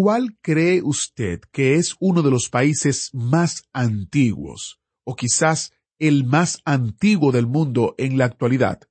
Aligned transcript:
¿Cuál 0.00 0.38
cree 0.40 0.80
usted 0.80 1.40
que 1.50 1.74
es 1.74 1.96
uno 1.98 2.22
de 2.22 2.30
los 2.30 2.50
países 2.50 3.10
más 3.12 3.64
antiguos, 3.72 4.78
o 5.04 5.16
quizás 5.16 5.72
el 5.98 6.22
más 6.22 6.60
antiguo 6.64 7.32
del 7.32 7.48
mundo 7.48 7.96
en 7.98 8.16
la 8.16 8.26
actualidad, 8.26 8.82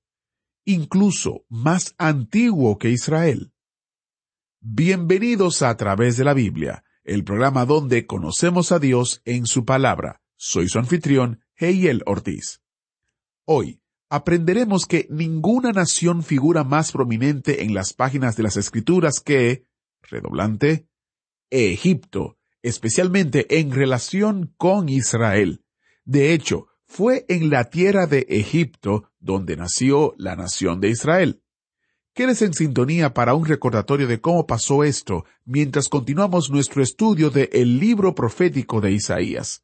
incluso 0.66 1.46
más 1.48 1.96
antiguo 1.98 2.78
que 2.78 2.90
Israel? 2.90 3.54
Bienvenidos 4.60 5.62
a, 5.62 5.78
través 5.78 6.18
de 6.18 6.26
la 6.26 6.34
Biblia, 6.34 6.84
el 7.06 7.24
programa 7.24 7.66
donde 7.66 8.06
conocemos 8.06 8.74
a 8.74 8.80
Dios 8.80 9.22
en 9.24 9.46
su 9.46 9.64
palabra. 9.64 10.22
Soy 10.36 10.68
su 10.68 10.78
anfitrión, 10.78 11.40
Heiel 11.56 12.04
Ortiz. 12.06 12.62
Hoy 13.46 13.82
aprenderemos 14.10 14.86
que 14.86 15.08
ninguna 15.10 15.72
nación 15.72 16.22
figura 16.22 16.66
más 16.66 16.92
prominente 16.92 17.64
en 17.64 17.74
las 17.74 17.94
páginas 17.94 18.36
de 18.36 18.44
las 18.44 18.58
Escrituras 18.58 19.22
que, 19.22 19.64
redoblante, 20.02 20.90
Egipto, 21.50 22.38
especialmente 22.62 23.60
en 23.60 23.72
relación 23.72 24.54
con 24.58 24.90
Israel. 24.90 25.64
De 26.06 26.34
hecho, 26.34 26.68
fue 26.86 27.26
en 27.28 27.50
la 27.50 27.66
tierra 27.70 28.08
de 28.08 28.26
Egipto 28.30 29.12
donde 29.20 29.58
nació 29.58 30.16
la 30.18 30.36
nación 30.36 30.80
de 30.80 30.90
Israel. 30.90 31.42
Quédese 32.14 32.46
en 32.46 32.54
sintonía 32.54 33.14
para 33.14 33.36
un 33.36 33.46
recordatorio 33.46 34.08
de 34.08 34.20
cómo 34.20 34.48
pasó 34.48 34.84
esto 34.84 35.26
mientras 35.46 35.88
continuamos 35.90 36.50
nuestro 36.50 36.82
estudio 36.82 37.30
de 37.30 37.50
el 37.54 37.80
libro 37.80 38.16
profético 38.16 38.82
de 38.82 38.92
Isaías. 38.92 39.64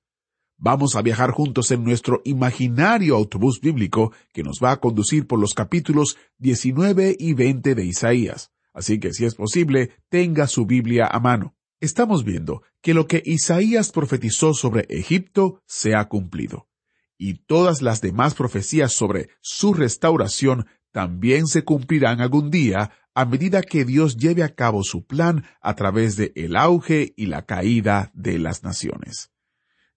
Vamos 0.57 0.95
a 0.95 1.01
viajar 1.01 1.31
juntos 1.31 1.71
en 1.71 1.83
nuestro 1.83 2.21
imaginario 2.25 3.15
autobús 3.15 3.59
bíblico 3.59 4.13
que 4.31 4.43
nos 4.43 4.59
va 4.63 4.71
a 4.71 4.79
conducir 4.79 5.25
por 5.25 5.39
los 5.39 5.53
capítulos 5.53 6.17
19 6.37 7.15
y 7.17 7.33
20 7.33 7.73
de 7.73 7.85
Isaías. 7.85 8.51
Así 8.71 8.99
que 8.99 9.13
si 9.13 9.25
es 9.25 9.35
posible, 9.35 9.91
tenga 10.09 10.47
su 10.47 10.65
Biblia 10.65 11.07
a 11.07 11.19
mano. 11.19 11.55
Estamos 11.83 12.23
viendo 12.23 12.63
que 12.81 12.93
lo 12.93 13.07
que 13.07 13.21
Isaías 13.25 13.91
profetizó 13.91 14.53
sobre 14.53 14.85
Egipto 14.87 15.61
se 15.65 15.95
ha 15.95 16.07
cumplido. 16.07 16.69
Y 17.17 17.39
todas 17.45 17.81
las 17.81 17.99
demás 17.99 18.35
profecías 18.35 18.93
sobre 18.93 19.27
su 19.41 19.73
restauración 19.73 20.67
también 20.93 21.45
se 21.45 21.65
cumplirán 21.65 22.21
algún 22.21 22.51
día 22.51 22.91
a 23.13 23.25
medida 23.25 23.61
que 23.61 23.83
Dios 23.83 24.15
lleve 24.15 24.43
a 24.43 24.55
cabo 24.55 24.85
su 24.85 25.05
plan 25.05 25.43
a 25.59 25.75
través 25.75 26.15
de 26.15 26.31
el 26.37 26.55
auge 26.55 27.13
y 27.17 27.25
la 27.25 27.45
caída 27.45 28.11
de 28.13 28.39
las 28.39 28.63
naciones. 28.63 29.33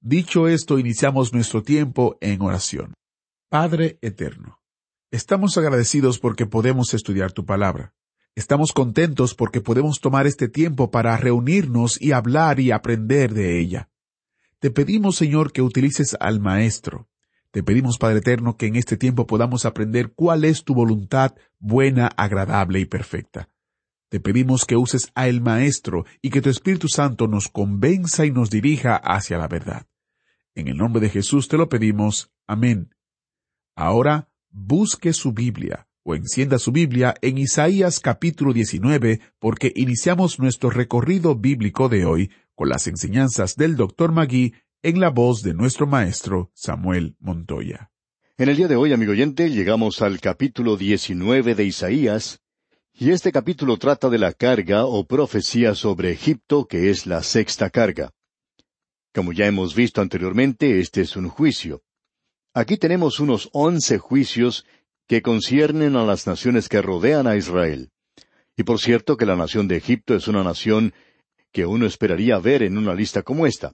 Dicho 0.00 0.48
esto, 0.48 0.81
iniciamos 0.81 1.33
nuestro 1.33 1.62
tiempo 1.62 2.19
en 2.21 2.43
oración. 2.43 2.95
Padre 3.48 4.00
Eterno, 4.03 4.59
estamos 5.12 5.56
agradecidos 5.56 6.19
porque 6.19 6.47
podemos 6.47 6.95
estudiar 6.95 7.31
tu 7.31 7.47
palabra. 7.47 7.95
Estamos 8.37 8.73
contentos 8.73 9.34
porque 9.34 9.62
podemos 9.62 9.98
tomar 10.03 10.27
este 10.27 10.47
tiempo 10.51 10.91
para 10.91 11.17
reunirnos 11.17 11.98
y 11.98 12.12
hablar 12.12 12.61
y 12.61 12.70
aprender 12.70 13.33
de 13.33 13.59
ella. 13.59 13.89
Te 14.59 14.70
pedimos, 14.70 15.17
Señor, 15.17 15.53
que 15.53 15.62
utilices 15.62 16.15
al 16.20 16.39
Maestro. 16.39 17.09
Te 17.51 17.62
pedimos, 17.62 17.97
Padre 17.97 18.19
Eterno, 18.19 18.59
que 18.59 18.66
en 18.66 18.77
este 18.77 18.99
tiempo 18.99 19.27
podamos 19.27 19.65
aprender 19.65 20.12
cuál 20.15 20.44
es 20.44 20.65
tu 20.65 20.75
voluntad 20.75 21.34
buena, 21.59 22.09
agradable 22.09 22.78
y 22.78 22.84
perfecta. 22.84 23.49
Te 24.10 24.21
pedimos 24.21 24.66
que 24.66 24.77
uses 24.77 25.10
a 25.15 25.28
el 25.28 25.41
Maestro 25.41 26.05
y 26.21 26.28
que 26.28 26.43
tu 26.43 26.50
Espíritu 26.50 26.89
Santo 26.89 27.28
nos 27.28 27.49
convenza 27.49 28.27
y 28.27 28.33
nos 28.33 28.50
dirija 28.50 28.97
hacia 28.97 29.39
la 29.39 29.49
verdad. 29.49 29.87
En 30.55 30.69
el 30.69 30.77
nombre 30.77 31.00
de 31.00 31.09
Jesús 31.09 31.49
te 31.49 31.56
lo 31.56 31.71
pedimos. 31.71 32.31
Amén. 32.47 32.94
Ahora 33.75 34.28
busque 34.50 35.15
su 35.15 35.33
Biblia 35.33 35.85
o 36.06 36.15
encienda 36.15 36.61
su 36.61 36.71
Biblia 36.71 37.17
en 37.21 37.37
Isaías 37.37 37.99
capítulo 37.99 38.53
19 38.53 39.21
porque 39.41 39.72
iniciamos 39.75 40.39
nuestro 40.39 40.71
recorrido 40.71 41.34
bíblico 41.34 41.89
de 41.89 42.05
hoy 42.05 42.31
con 42.55 42.69
las 42.69 42.87
enseñanzas 42.87 43.56
del 43.56 43.75
Dr. 43.75 44.12
Magui 44.12 44.55
en 44.84 45.00
la 45.00 45.11
voz 45.11 45.43
de 45.43 45.53
nuestro 45.53 45.89
maestro 45.89 46.53
Samuel 46.55 47.16
Montoya. 47.19 47.91
En 48.39 48.49
el 48.49 48.56
día 48.56 48.69
de 48.69 48.77
hoy, 48.77 48.93
amigo 48.93 49.11
oyente, 49.12 49.50
llegamos 49.50 50.00
al 50.00 50.21
capítulo 50.21 50.77
19 50.77 51.56
de 51.56 51.65
Isaías, 51.65 52.41
y 52.93 53.11
este 53.11 53.33
capítulo 53.33 53.77
trata 53.77 54.09
de 54.09 54.19
la 54.19 54.33
carga 54.33 54.87
o 54.87 55.06
profecía 55.09 55.75
sobre 55.75 56.12
Egipto, 56.12 56.66
que 56.66 56.89
es 56.89 57.06
la 57.06 57.25
sexta 57.25 57.69
carga. 57.69 58.12
Como 59.12 59.33
ya 59.33 59.47
hemos 59.47 59.75
visto 59.75 60.00
anteriormente, 60.03 60.78
este 60.78 61.00
es 61.00 61.16
un 61.16 61.28
juicio. 61.28 61.83
Aquí 62.55 62.78
tenemos 62.78 63.21
unos 63.21 63.50
once 63.53 63.99
juicios 63.99 64.65
que 65.06 65.22
conciernen 65.22 65.97
a 65.97 66.05
las 66.05 66.27
naciones 66.27 66.69
que 66.69 66.83
rodean 66.83 67.27
a 67.27 67.37
Israel. 67.37 67.91
Y 68.56 68.65
por 68.65 68.81
cierto 68.81 69.17
que 69.17 69.27
la 69.27 69.37
nación 69.37 69.69
de 69.69 69.77
Egipto 69.77 70.15
es 70.15 70.28
una 70.28 70.43
nación 70.43 70.94
que 71.53 71.67
uno 71.67 71.87
esperaría 71.87 72.39
ver 72.39 72.62
en 72.62 72.78
una 72.78 72.94
lista 72.94 73.22
como 73.22 73.47
esta. 73.47 73.72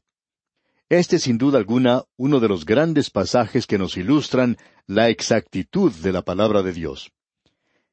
Este 0.88 1.16
es 1.16 1.22
sin 1.22 1.38
duda 1.38 1.58
alguna 1.58 2.04
uno 2.16 2.38
de 2.38 2.48
los 2.48 2.66
grandes 2.66 3.10
pasajes 3.10 3.66
que 3.66 3.78
nos 3.78 3.96
ilustran 3.96 4.58
la 4.86 5.08
exactitud 5.08 5.90
de 5.92 6.12
la 6.12 6.22
palabra 6.22 6.62
de 6.62 6.72
Dios. 6.72 7.12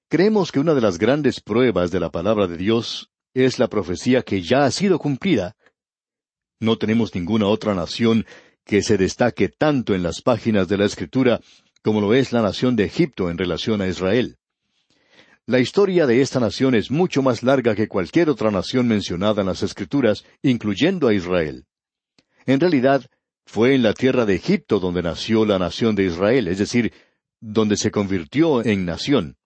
Creemos 0.09 0.51
que 0.51 0.59
una 0.59 0.73
de 0.73 0.81
las 0.81 0.97
grandes 0.97 1.39
pruebas 1.39 1.91
de 1.91 1.99
la 1.99 2.09
palabra 2.09 2.47
de 2.47 2.57
Dios 2.57 3.09
es 3.33 3.59
la 3.59 3.69
profecía 3.69 4.23
que 4.23 4.41
ya 4.41 4.65
ha 4.65 4.71
sido 4.71 4.99
cumplida. 4.99 5.55
No 6.59 6.77
tenemos 6.77 7.15
ninguna 7.15 7.45
otra 7.47 7.73
nación 7.73 8.25
que 8.65 8.81
se 8.81 8.97
destaque 8.97 9.49
tanto 9.49 9.95
en 9.95 10.03
las 10.03 10.21
páginas 10.21 10.67
de 10.67 10.77
la 10.77 10.85
Escritura 10.85 11.39
como 11.83 12.01
lo 12.01 12.13
es 12.13 12.31
la 12.31 12.41
nación 12.41 12.75
de 12.75 12.85
Egipto 12.85 13.29
en 13.29 13.37
relación 13.37 13.81
a 13.81 13.87
Israel. 13.87 14.37
La 15.45 15.59
historia 15.59 16.05
de 16.05 16.21
esta 16.21 16.39
nación 16.39 16.75
es 16.75 16.91
mucho 16.91 17.23
más 17.23 17.41
larga 17.41 17.73
que 17.75 17.87
cualquier 17.87 18.29
otra 18.29 18.51
nación 18.51 18.87
mencionada 18.87 19.41
en 19.41 19.47
las 19.47 19.63
Escrituras, 19.63 20.23
incluyendo 20.43 21.07
a 21.07 21.13
Israel. 21.13 21.65
En 22.45 22.59
realidad, 22.59 23.05
fue 23.45 23.73
en 23.73 23.81
la 23.81 23.95
tierra 23.95 24.27
de 24.27 24.35
Egipto 24.35 24.79
donde 24.79 25.01
nació 25.01 25.45
la 25.45 25.57
nación 25.57 25.95
de 25.95 26.05
Israel, 26.05 26.47
es 26.47 26.59
decir, 26.59 26.93
donde 27.39 27.77
se 27.77 27.89
convirtió 27.89 28.63
en 28.63 28.85
nación. 28.85 29.37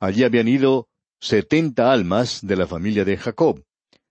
Allí 0.00 0.24
habían 0.24 0.48
ido 0.48 0.88
setenta 1.20 1.92
almas 1.92 2.44
de 2.44 2.56
la 2.56 2.66
familia 2.66 3.04
de 3.04 3.16
Jacob. 3.16 3.62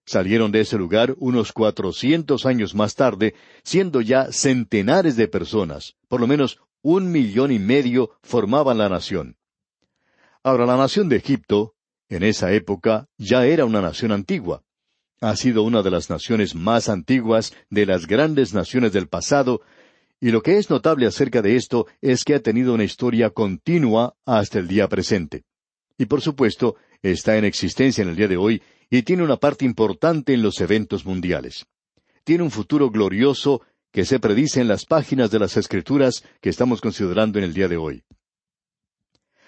Salieron 0.06 0.52
de 0.52 0.62
ese 0.62 0.78
lugar 0.78 1.16
unos 1.18 1.52
cuatrocientos 1.52 2.46
años 2.46 2.76
más 2.76 2.96
tarde, 2.96 3.36
siendo 3.64 4.00
ya 4.00 4.32
centenares 4.32 5.18
de 5.18 5.28
personas, 5.28 5.96
por 6.08 6.22
lo 6.22 6.28
menos 6.28 6.60
un 6.86 7.12
millón 7.12 7.52
y 7.52 7.58
medio 7.58 8.12
formaban 8.22 8.78
la 8.78 8.90
nación. 8.90 9.38
Ahora, 10.44 10.66
la 10.66 10.78
nación 10.78 11.10
de 11.10 11.16
Egipto, 11.16 11.74
en 12.10 12.22
esa 12.24 12.54
época, 12.54 13.08
ya 13.18 13.46
era 13.46 13.66
una 13.66 13.82
nación 13.82 14.12
antigua 14.12 14.64
ha 15.22 15.36
sido 15.36 15.64
una 15.64 15.82
de 15.82 15.92
las 15.92 16.10
naciones 16.10 16.56
más 16.56 16.90
antiguas 16.90 17.54
de 17.70 17.86
las 17.86 18.06
grandes 18.06 18.54
naciones 18.54 18.92
del 18.94 19.08
pasado, 19.08 19.62
y 20.20 20.30
lo 20.30 20.42
que 20.42 20.58
es 20.58 20.70
notable 20.70 21.08
acerca 21.08 21.42
de 21.42 21.56
esto 21.56 21.88
es 22.02 22.24
que 22.24 22.36
ha 22.36 22.40
tenido 22.40 22.74
una 22.74 22.84
historia 22.84 23.30
continua 23.30 24.16
hasta 24.26 24.60
el 24.60 24.68
día 24.68 24.88
presente. 24.88 25.44
Y 25.98 26.06
por 26.06 26.22
supuesto, 26.22 26.76
está 27.02 27.38
en 27.38 27.46
existencia 27.46 28.02
en 28.02 28.10
el 28.10 28.16
día 28.16 28.28
de 28.28 28.38
hoy 28.38 28.62
y 28.90 29.02
tiene 29.04 29.24
una 29.24 29.38
parte 29.38 29.66
importante 29.66 30.34
en 30.34 30.42
los 30.42 30.60
eventos 30.62 31.06
mundiales. 31.06 31.66
Tiene 32.24 32.44
un 32.44 32.52
futuro 32.52 32.90
glorioso 32.90 33.62
que 33.96 34.04
se 34.04 34.20
predice 34.20 34.60
en 34.60 34.68
las 34.68 34.86
páginas 34.86 35.32
de 35.32 35.40
las 35.40 35.56
Escrituras 35.56 36.22
que 36.42 36.50
estamos 36.50 36.82
considerando 36.82 37.40
en 37.40 37.46
el 37.46 37.54
día 37.54 37.70
de 37.70 37.78
hoy. 37.78 38.04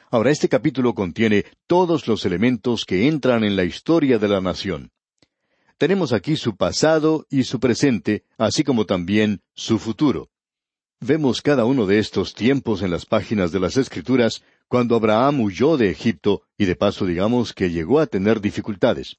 Ahora, 0.10 0.32
este 0.32 0.48
capítulo 0.48 0.94
contiene 0.94 1.44
todos 1.68 2.08
los 2.08 2.24
elementos 2.24 2.86
que 2.86 3.10
entran 3.10 3.44
en 3.44 3.58
la 3.58 3.66
historia 3.66 4.20
de 4.20 4.30
la 4.30 4.40
nación. 4.40 4.92
Tenemos 5.78 6.14
aquí 6.14 6.38
su 6.38 6.56
pasado 6.56 7.26
y 7.30 7.44
su 7.44 7.60
presente, 7.60 8.24
así 8.38 8.64
como 8.64 8.86
también 8.86 9.42
su 9.54 9.80
futuro. 9.80 10.30
Vemos 11.02 11.42
cada 11.42 11.66
uno 11.66 11.86
de 11.86 12.00
estos 12.00 12.34
tiempos 12.34 12.82
en 12.82 12.92
las 12.92 13.06
páginas 13.06 13.52
de 13.52 13.60
las 13.60 13.76
Escrituras 13.76 14.44
cuando 14.70 14.96
Abraham 14.96 15.42
huyó 15.42 15.76
de 15.76 15.90
Egipto 15.90 16.44
y 16.58 16.64
de 16.64 16.78
paso 16.78 17.06
digamos 17.06 17.52
que 17.52 17.70
llegó 17.70 18.00
a 18.00 18.08
tener 18.08 18.40
dificultades. 18.40 19.18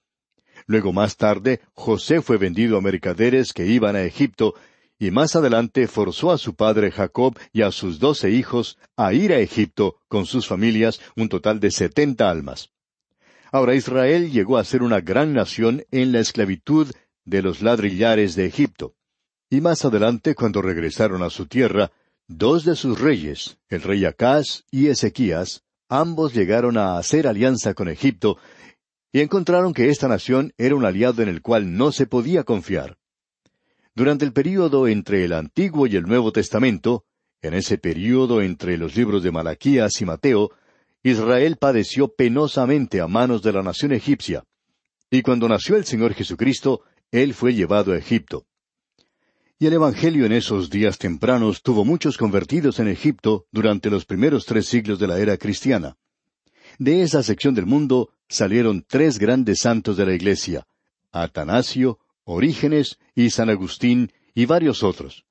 Luego 0.66 0.94
más 0.94 1.18
tarde 1.18 1.60
José 1.74 2.22
fue 2.22 2.38
vendido 2.38 2.78
a 2.78 2.80
mercaderes 2.80 3.52
que 3.52 3.66
iban 3.66 3.94
a 3.94 4.04
Egipto 4.04 4.54
y 4.98 5.10
más 5.10 5.36
adelante 5.36 5.86
forzó 5.86 6.32
a 6.32 6.38
su 6.38 6.54
padre 6.54 6.90
Jacob 6.90 7.38
y 7.52 7.62
a 7.62 7.70
sus 7.70 7.98
doce 7.98 8.30
hijos 8.30 8.78
a 8.96 9.12
ir 9.12 9.32
a 9.32 9.38
Egipto 9.38 9.96
con 10.08 10.26
sus 10.26 10.46
familias, 10.46 11.00
un 11.16 11.28
total 11.28 11.60
de 11.60 11.70
setenta 11.70 12.30
almas. 12.30 12.70
Ahora 13.52 13.74
Israel 13.74 14.30
llegó 14.30 14.58
a 14.58 14.64
ser 14.64 14.82
una 14.82 15.00
gran 15.00 15.32
nación 15.32 15.84
en 15.90 16.12
la 16.12 16.20
esclavitud 16.20 16.92
de 17.24 17.42
los 17.42 17.62
ladrillares 17.62 18.34
de 18.34 18.46
Egipto. 18.46 18.94
Y 19.48 19.60
más 19.60 19.84
adelante, 19.84 20.34
cuando 20.34 20.60
regresaron 20.60 21.22
a 21.22 21.30
su 21.30 21.46
tierra, 21.46 21.90
dos 22.26 22.64
de 22.64 22.76
sus 22.76 23.00
reyes, 23.00 23.58
el 23.68 23.82
rey 23.82 24.04
Acaz 24.04 24.64
y 24.70 24.88
Ezequías, 24.88 25.62
ambos 25.88 26.34
llegaron 26.34 26.76
a 26.76 26.98
hacer 26.98 27.26
alianza 27.26 27.72
con 27.72 27.88
Egipto 27.88 28.36
y 29.12 29.20
encontraron 29.20 29.72
que 29.72 29.88
esta 29.88 30.08
nación 30.08 30.52
era 30.58 30.74
un 30.74 30.84
aliado 30.84 31.22
en 31.22 31.28
el 31.28 31.40
cual 31.40 31.74
no 31.76 31.92
se 31.92 32.06
podía 32.06 32.44
confiar. 32.44 32.98
Durante 33.98 34.24
el 34.24 34.32
período 34.32 34.86
entre 34.86 35.24
el 35.24 35.32
Antiguo 35.32 35.88
y 35.88 35.96
el 35.96 36.04
Nuevo 36.04 36.30
Testamento, 36.30 37.04
en 37.42 37.52
ese 37.52 37.78
período 37.78 38.42
entre 38.42 38.78
los 38.78 38.94
libros 38.94 39.24
de 39.24 39.32
Malaquías 39.32 40.00
y 40.00 40.04
Mateo, 40.04 40.52
Israel 41.02 41.56
padeció 41.56 42.06
penosamente 42.06 43.00
a 43.00 43.08
manos 43.08 43.42
de 43.42 43.52
la 43.52 43.60
nación 43.60 43.90
egipcia. 43.90 44.44
Y 45.10 45.22
cuando 45.22 45.48
nació 45.48 45.74
el 45.74 45.84
Señor 45.84 46.14
Jesucristo, 46.14 46.82
Él 47.10 47.34
fue 47.34 47.54
llevado 47.54 47.92
a 47.92 47.98
Egipto. 47.98 48.46
Y 49.58 49.66
el 49.66 49.72
Evangelio 49.72 50.26
en 50.26 50.32
esos 50.32 50.70
días 50.70 50.96
tempranos 50.96 51.62
tuvo 51.64 51.84
muchos 51.84 52.16
convertidos 52.16 52.78
en 52.78 52.86
Egipto 52.86 53.46
durante 53.50 53.90
los 53.90 54.04
primeros 54.04 54.46
tres 54.46 54.66
siglos 54.66 55.00
de 55.00 55.08
la 55.08 55.18
era 55.18 55.36
cristiana. 55.36 55.96
De 56.78 57.02
esa 57.02 57.24
sección 57.24 57.52
del 57.52 57.66
mundo 57.66 58.10
salieron 58.28 58.84
tres 58.86 59.18
grandes 59.18 59.58
santos 59.58 59.96
de 59.96 60.06
la 60.06 60.14
Iglesia, 60.14 60.68
Atanasio, 61.10 61.98
Orígenes 62.30 62.98
y 63.14 63.30
San 63.30 63.48
Agustín 63.48 64.12
y 64.34 64.44
varios 64.44 64.82
otros. 64.82 65.24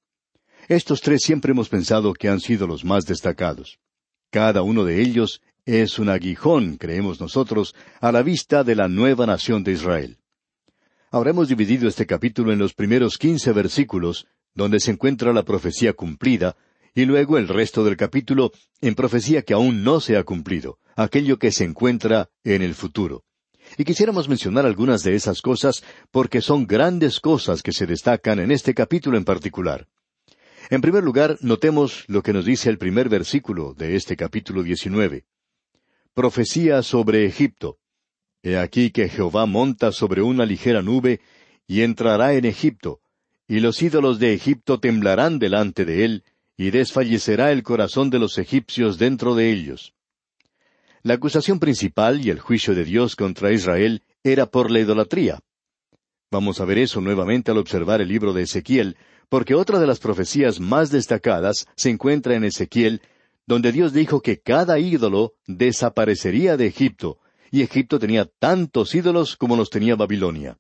Estos 0.68 1.00
tres 1.02 1.22
siempre 1.22 1.52
hemos 1.52 1.70
pensado 1.70 2.12
que 2.14 2.28
han 2.28 2.40
sido 2.40 2.66
los 2.66 2.84
más 2.84 3.06
destacados. 3.06 3.78
Cada 4.32 4.64
uno 4.64 4.84
de 4.84 5.00
ellos 5.00 5.44
es 5.66 6.00
un 6.00 6.10
aguijón, 6.10 6.78
creemos 6.78 7.22
nosotros, 7.22 7.76
a 8.02 8.12
la 8.12 8.24
vista 8.24 8.64
de 8.64 8.74
la 8.74 8.88
nueva 8.88 9.28
nación 9.28 9.64
de 9.64 9.74
Israel. 9.74 10.18
Ahora 11.12 11.30
hemos 11.30 11.50
dividido 11.50 11.88
este 11.88 12.08
capítulo 12.08 12.52
en 12.52 12.58
los 12.58 12.74
primeros 12.74 13.20
quince 13.20 13.52
versículos, 13.52 14.26
donde 14.56 14.80
se 14.80 14.90
encuentra 14.90 15.34
la 15.34 15.44
profecía 15.44 15.94
cumplida, 15.94 16.58
y 16.96 17.06
luego 17.06 17.38
el 17.38 17.48
resto 17.48 17.84
del 17.84 17.96
capítulo 17.96 18.52
en 18.82 18.96
profecía 18.96 19.44
que 19.44 19.54
aún 19.54 19.84
no 19.84 20.00
se 20.00 20.18
ha 20.18 20.24
cumplido, 20.24 20.80
aquello 20.96 21.38
que 21.38 21.52
se 21.52 21.64
encuentra 21.64 22.32
en 22.44 22.64
el 22.64 22.74
futuro. 22.74 23.26
Y 23.78 23.84
quisiéramos 23.84 24.30
mencionar 24.30 24.66
algunas 24.66 25.04
de 25.04 25.16
esas 25.16 25.42
cosas 25.42 25.84
porque 26.12 26.42
son 26.42 26.68
grandes 26.68 27.19
cosas 27.19 27.62
que 27.62 27.72
se 27.72 27.86
destacan 27.86 28.40
en 28.40 28.52
este 28.52 28.74
capítulo 28.74 29.18
en 29.18 29.25
particular. 29.25 29.88
En 30.69 30.81
primer 30.81 31.04
lugar, 31.04 31.38
notemos 31.42 32.04
lo 32.08 32.22
que 32.22 32.34
nos 32.34 32.46
dice 32.46 32.69
el 32.69 32.78
primer 32.78 33.10
versículo 33.10 33.74
de 33.74 33.96
este 33.96 34.16
capítulo 34.16 34.64
diecinueve. 34.64 35.25
Profecía 36.14 36.84
sobre 36.84 37.25
Egipto. 37.25 37.78
He 38.44 38.58
aquí 38.58 38.92
que 38.92 39.10
Jehová 39.10 39.46
monta 39.46 39.92
sobre 39.92 40.22
una 40.22 40.46
ligera 40.46 40.81
nube 40.81 41.22
y 41.68 41.81
entrará 41.81 42.34
en 42.34 42.46
Egipto, 42.46 43.02
y 43.48 43.60
los 43.60 43.81
ídolos 43.81 44.20
de 44.20 44.34
Egipto 44.34 44.80
temblarán 44.80 45.40
delante 45.40 45.86
de 45.86 46.06
él, 46.06 46.24
y 46.58 46.72
desfallecerá 46.72 47.52
el 47.52 47.63
corazón 47.63 48.10
de 48.10 48.20
los 48.20 48.38
egipcios 48.38 48.98
dentro 48.98 49.36
de 49.36 49.52
ellos. 49.52 49.94
La 51.07 51.13
acusación 51.13 51.57
principal 51.57 52.19
y 52.19 52.31
el 52.31 52.42
juicio 52.42 52.75
de 52.75 52.83
Dios 52.83 53.15
contra 53.15 53.54
Israel 53.54 54.04
era 54.25 54.45
por 54.45 54.69
la 54.69 54.81
idolatría. 54.81 55.39
Vamos 56.30 56.59
a 56.59 56.65
ver 56.65 56.80
eso 56.80 57.00
nuevamente 57.00 57.50
al 57.50 57.59
observar 57.59 58.01
el 58.01 58.09
libro 58.09 58.33
de 58.33 58.42
Ezequiel, 58.42 58.98
porque 59.30 59.56
otra 59.56 59.80
de 59.80 59.88
las 59.88 60.00
profecías 60.00 60.59
más 60.59 60.92
destacadas 60.92 61.65
se 61.77 61.92
encuentra 61.92 62.36
en 62.36 62.44
Ezequiel, 62.44 63.01
donde 63.45 63.71
Dios 63.71 63.94
dijo 63.94 64.19
que 64.19 64.42
cada 64.42 64.80
ídolo 64.80 65.36
desaparecería 65.45 66.57
de 66.57 66.68
Egipto, 66.68 67.19
y 67.51 67.62
Egipto 67.62 68.00
tenía 68.00 68.25
tantos 68.25 68.94
ídolos 68.94 69.38
como 69.38 69.56
los 69.56 69.69
tenía 69.69 69.95
Babilonia. 69.95 70.57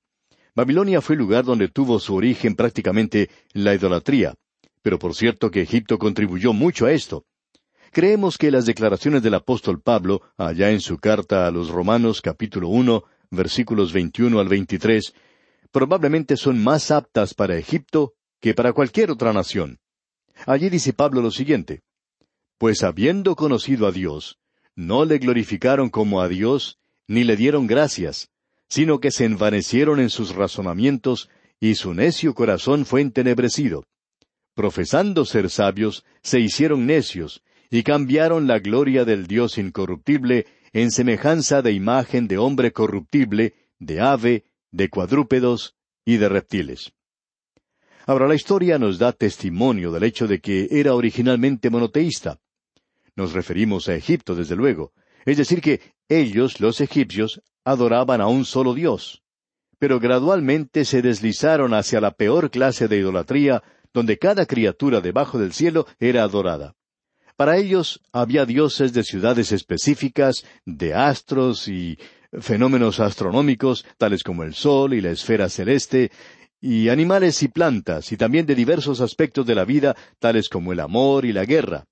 Babilonia 0.55 1.01
fue 1.01 1.15
el 1.15 1.19
lugar 1.19 1.43
donde 1.43 1.67
tuvo 1.67 1.99
su 1.99 2.15
origen 2.15 2.55
prácticamente 2.55 3.29
la 3.51 3.75
idolatría, 3.75 4.35
pero 4.81 4.97
por 4.97 5.13
cierto 5.13 5.51
que 5.51 5.63
Egipto 5.63 5.97
contribuyó 5.97 6.53
mucho 6.53 6.85
a 6.85 6.93
esto. 6.93 7.25
Creemos 7.91 8.37
que 8.37 8.51
las 8.51 8.65
declaraciones 8.65 9.23
del 9.23 9.33
apóstol 9.33 9.81
Pablo, 9.81 10.21
allá 10.37 10.71
en 10.71 10.81
su 10.81 10.97
carta 10.97 11.47
a 11.47 11.51
los 11.51 11.69
Romanos 11.69 12.21
capítulo 12.21 12.67
uno, 12.67 13.05
versículos 13.31 13.93
21 13.93 14.39
al 14.39 14.47
23, 14.47 15.13
probablemente 15.71 16.37
son 16.37 16.63
más 16.63 16.91
aptas 16.91 17.33
para 17.33 17.57
Egipto 17.57 18.13
que 18.39 18.53
para 18.53 18.73
cualquier 18.73 19.11
otra 19.11 19.33
nación. 19.33 19.79
Allí 20.45 20.69
dice 20.69 20.93
Pablo 20.93 21.21
lo 21.21 21.31
siguiente, 21.31 21.81
pues 22.57 22.83
habiendo 22.83 23.35
conocido 23.35 23.87
a 23.87 23.91
Dios, 23.91 24.39
no 24.75 25.05
le 25.05 25.17
glorificaron 25.17 25.89
como 25.89 26.21
a 26.21 26.27
Dios, 26.27 26.79
ni 27.07 27.23
le 27.23 27.35
dieron 27.35 27.67
gracias, 27.67 28.29
sino 28.67 28.99
que 28.99 29.11
se 29.11 29.25
envanecieron 29.25 29.99
en 29.99 30.09
sus 30.09 30.35
razonamientos, 30.35 31.29
y 31.59 31.75
su 31.75 31.93
necio 31.93 32.35
corazón 32.35 32.85
fue 32.85 33.01
entenebrecido. 33.01 33.85
Profesando 34.53 35.25
ser 35.25 35.49
sabios, 35.49 36.03
se 36.21 36.39
hicieron 36.39 36.85
necios, 36.85 37.41
y 37.69 37.83
cambiaron 37.83 38.47
la 38.47 38.59
gloria 38.59 39.05
del 39.05 39.27
Dios 39.27 39.57
incorruptible 39.57 40.45
en 40.73 40.91
semejanza 40.91 41.61
de 41.61 41.73
imagen 41.73 42.27
de 42.27 42.37
hombre 42.37 42.71
corruptible, 42.71 43.55
de 43.79 43.99
ave, 43.99 44.45
de 44.71 44.89
cuadrúpedos 44.89 45.75
y 46.05 46.17
de 46.17 46.29
reptiles. 46.29 46.93
Ahora 48.05 48.27
la 48.27 48.35
historia 48.35 48.77
nos 48.77 48.99
da 48.99 49.11
testimonio 49.11 49.91
del 49.91 50.03
hecho 50.03 50.27
de 50.27 50.39
que 50.39 50.67
era 50.71 50.95
originalmente 50.95 51.69
monoteísta. 51.69 52.39
Nos 53.15 53.33
referimos 53.33 53.89
a 53.89 53.95
Egipto, 53.95 54.35
desde 54.35 54.55
luego. 54.55 54.93
Es 55.25 55.37
decir, 55.37 55.59
que 55.59 55.81
ellos, 56.07 56.61
los 56.61 56.79
egipcios, 56.79 57.41
adoraban 57.65 58.21
a 58.21 58.27
un 58.27 58.45
solo 58.45 58.73
Dios. 58.73 59.23
Pero 59.77 59.99
gradualmente 59.99 60.85
se 60.85 61.01
deslizaron 61.01 61.73
hacia 61.73 61.99
la 61.99 62.11
peor 62.11 62.49
clase 62.49 62.87
de 62.87 62.97
idolatría, 62.97 63.61
donde 63.93 64.17
cada 64.17 64.45
criatura 64.45 65.01
debajo 65.01 65.37
del 65.37 65.51
cielo 65.51 65.85
era 65.99 66.23
adorada. 66.23 66.75
Para 67.37 67.57
ellos 67.57 68.01
había 68.11 68.47
dioses 68.47 68.93
de 68.93 69.03
ciudades 69.03 69.51
específicas, 69.51 70.43
de 70.65 70.95
astros 70.95 71.67
y 71.67 71.99
fenómenos 72.33 72.99
astronómicos, 72.99 73.85
tales 73.99 74.23
como 74.23 74.41
el 74.41 74.55
Sol 74.55 74.95
y 74.95 75.01
la 75.01 75.11
esfera 75.11 75.47
celeste, 75.47 76.11
y 76.59 76.89
animales 76.89 77.43
y 77.43 77.47
plantas, 77.47 78.11
y 78.11 78.17
también 78.17 78.47
de 78.47 78.55
diversos 78.55 79.01
aspectos 79.01 79.45
de 79.45 79.53
la 79.53 79.65
vida, 79.65 79.95
tales 80.17 80.49
como 80.49 80.73
el 80.73 80.79
amor 80.79 81.25
y 81.25 81.31
la 81.31 81.45
guerra. 81.45 81.85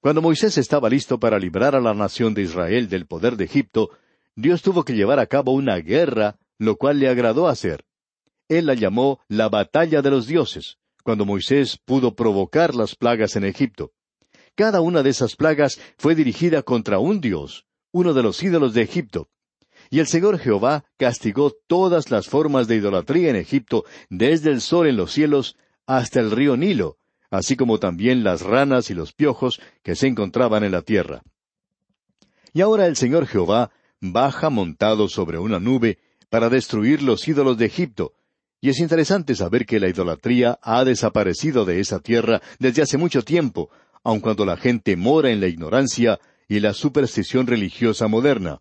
Cuando 0.00 0.22
Moisés 0.22 0.56
estaba 0.56 0.88
listo 0.88 1.20
para 1.20 1.38
librar 1.38 1.74
a 1.76 1.80
la 1.80 1.92
nación 1.92 2.32
de 2.32 2.42
Israel 2.42 2.88
del 2.88 3.06
poder 3.06 3.36
de 3.36 3.44
Egipto, 3.44 3.90
Dios 4.34 4.62
tuvo 4.62 4.82
que 4.82 4.94
llevar 4.94 5.18
a 5.18 5.26
cabo 5.26 5.52
una 5.52 5.76
guerra, 5.76 6.38
lo 6.58 6.76
cual 6.76 7.00
le 7.00 7.08
agradó 7.08 7.48
hacer. 7.48 7.84
Él 8.48 8.64
la 8.64 8.74
llamó 8.74 9.20
la 9.28 9.50
batalla 9.50 10.00
de 10.00 10.10
los 10.10 10.26
dioses, 10.26 10.78
cuando 11.02 11.26
Moisés 11.26 11.78
pudo 11.84 12.14
provocar 12.14 12.74
las 12.74 12.96
plagas 12.96 13.36
en 13.36 13.44
Egipto. 13.44 13.92
Cada 14.56 14.80
una 14.80 15.02
de 15.02 15.10
esas 15.10 15.34
plagas 15.34 15.80
fue 15.98 16.14
dirigida 16.14 16.62
contra 16.62 16.98
un 16.98 17.20
dios, 17.20 17.66
uno 17.90 18.14
de 18.14 18.22
los 18.22 18.42
ídolos 18.42 18.72
de 18.72 18.82
Egipto. 18.82 19.28
Y 19.90 19.98
el 19.98 20.06
Señor 20.06 20.38
Jehová 20.38 20.84
castigó 20.96 21.52
todas 21.66 22.10
las 22.10 22.28
formas 22.28 22.68
de 22.68 22.76
idolatría 22.76 23.30
en 23.30 23.36
Egipto, 23.36 23.84
desde 24.10 24.50
el 24.50 24.60
sol 24.60 24.86
en 24.86 24.96
los 24.96 25.12
cielos 25.12 25.56
hasta 25.86 26.20
el 26.20 26.30
río 26.30 26.56
Nilo, 26.56 26.98
así 27.30 27.56
como 27.56 27.78
también 27.78 28.22
las 28.22 28.42
ranas 28.42 28.90
y 28.90 28.94
los 28.94 29.12
piojos 29.12 29.60
que 29.82 29.96
se 29.96 30.06
encontraban 30.06 30.62
en 30.64 30.72
la 30.72 30.82
tierra. 30.82 31.22
Y 32.52 32.60
ahora 32.60 32.86
el 32.86 32.96
Señor 32.96 33.26
Jehová 33.26 33.72
baja 34.00 34.50
montado 34.50 35.08
sobre 35.08 35.38
una 35.38 35.58
nube 35.58 35.98
para 36.30 36.48
destruir 36.48 37.02
los 37.02 37.26
ídolos 37.26 37.58
de 37.58 37.66
Egipto, 37.66 38.12
y 38.60 38.70
es 38.70 38.78
interesante 38.78 39.34
saber 39.34 39.66
que 39.66 39.78
la 39.78 39.88
idolatría 39.88 40.58
ha 40.62 40.84
desaparecido 40.84 41.64
de 41.64 41.80
esa 41.80 41.98
tierra 41.98 42.40
desde 42.58 42.82
hace 42.82 42.96
mucho 42.96 43.22
tiempo, 43.22 43.68
aun 44.04 44.20
cuando 44.20 44.44
la 44.44 44.56
gente 44.56 44.96
mora 44.96 45.30
en 45.30 45.40
la 45.40 45.48
ignorancia 45.48 46.20
y 46.46 46.60
la 46.60 46.74
superstición 46.74 47.46
religiosa 47.46 48.06
moderna. 48.06 48.60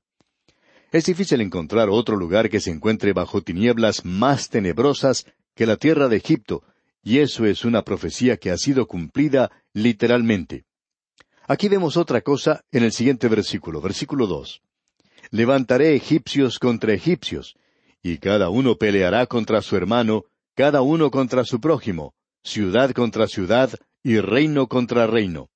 Es 0.92 1.06
difícil 1.06 1.42
encontrar 1.42 1.90
otro 1.90 2.16
lugar 2.16 2.50
que 2.50 2.60
se 2.60 2.72
encuentre 2.72 3.14
bajo 3.14 3.42
tinieblas 3.42 4.06
más 4.06 4.50
tenebrosas 4.50 5.26
que 5.56 5.66
la 5.66 5.76
tierra 5.76 6.08
de 6.08 6.18
Egipto, 6.18 6.64
y 7.04 7.20
eso 7.20 7.46
es 7.46 7.66
una 7.66 7.84
profecía 7.84 8.38
que 8.38 8.52
ha 8.52 8.58
sido 8.58 8.88
cumplida 8.88 9.52
literalmente. 9.74 10.66
Aquí 11.46 11.68
vemos 11.68 11.98
otra 11.98 12.22
cosa 12.22 12.64
en 12.72 12.84
el 12.84 12.94
siguiente 12.94 13.28
versículo, 13.28 13.82
versículo 13.82 14.28
dos. 14.28 14.62
Levantaré 15.30 15.96
egipcios 15.96 16.58
contra 16.58 16.94
egipcios, 16.94 17.56
y 18.02 18.18
cada 18.18 18.50
uno 18.50 18.78
peleará 18.78 19.26
contra 19.26 19.62
su 19.62 19.76
hermano, 19.76 20.26
cada 20.56 20.82
uno 20.82 21.12
contra 21.12 21.44
su 21.44 21.60
prójimo, 21.60 22.14
ciudad 22.44 22.92
contra 22.92 23.28
ciudad, 23.28 23.72
y 24.04 24.20
reino 24.20 24.68
contra 24.68 25.08
reino. 25.08 25.50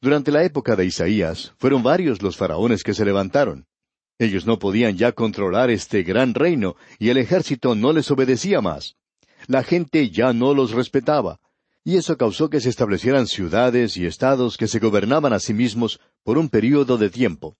Durante 0.00 0.30
la 0.30 0.44
época 0.44 0.76
de 0.76 0.86
Isaías, 0.86 1.54
fueron 1.58 1.82
varios 1.82 2.20
los 2.20 2.36
faraones 2.36 2.82
que 2.82 2.94
se 2.94 3.04
levantaron. 3.04 3.66
Ellos 4.18 4.46
no 4.46 4.58
podían 4.58 4.96
ya 4.96 5.12
controlar 5.12 5.70
este 5.70 6.02
gran 6.02 6.34
reino, 6.34 6.76
y 6.98 7.10
el 7.10 7.18
ejército 7.18 7.74
no 7.74 7.92
les 7.92 8.10
obedecía 8.10 8.60
más 8.60 8.96
la 9.46 9.62
gente 9.62 10.10
ya 10.10 10.32
no 10.32 10.54
los 10.54 10.72
respetaba, 10.72 11.40
y 11.84 11.96
eso 11.96 12.16
causó 12.16 12.50
que 12.50 12.60
se 12.60 12.68
establecieran 12.68 13.26
ciudades 13.26 13.96
y 13.96 14.06
estados 14.06 14.56
que 14.56 14.66
se 14.66 14.80
gobernaban 14.80 15.32
a 15.32 15.38
sí 15.38 15.54
mismos 15.54 16.00
por 16.24 16.38
un 16.38 16.48
período 16.48 16.98
de 16.98 17.10
tiempo. 17.10 17.56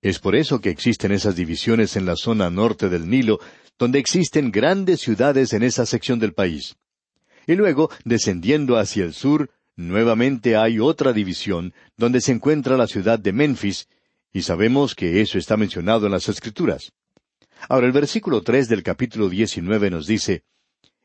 Es 0.00 0.20
por 0.20 0.36
eso 0.36 0.60
que 0.60 0.70
existen 0.70 1.10
esas 1.10 1.34
divisiones 1.34 1.96
en 1.96 2.06
la 2.06 2.14
zona 2.14 2.50
norte 2.50 2.88
del 2.88 3.08
Nilo, 3.08 3.40
donde 3.78 3.98
existen 3.98 4.52
grandes 4.52 5.00
ciudades 5.00 5.52
en 5.52 5.64
esa 5.64 5.86
sección 5.86 6.20
del 6.20 6.34
país. 6.34 6.76
Y 7.48 7.54
luego, 7.54 7.90
descendiendo 8.04 8.76
hacia 8.76 9.04
el 9.04 9.14
sur, 9.14 9.50
nuevamente 9.74 10.54
hay 10.54 10.80
otra 10.80 11.14
división, 11.14 11.72
donde 11.96 12.20
se 12.20 12.32
encuentra 12.32 12.76
la 12.76 12.86
ciudad 12.86 13.18
de 13.18 13.32
Memphis, 13.32 13.88
y 14.34 14.42
sabemos 14.42 14.94
que 14.94 15.22
eso 15.22 15.38
está 15.38 15.56
mencionado 15.56 16.04
en 16.04 16.12
las 16.12 16.28
Escrituras. 16.28 16.92
Ahora 17.70 17.86
el 17.86 17.92
versículo 17.92 18.42
tres 18.42 18.68
del 18.68 18.82
capítulo 18.82 19.30
diecinueve 19.30 19.88
nos 19.88 20.06
dice, 20.06 20.44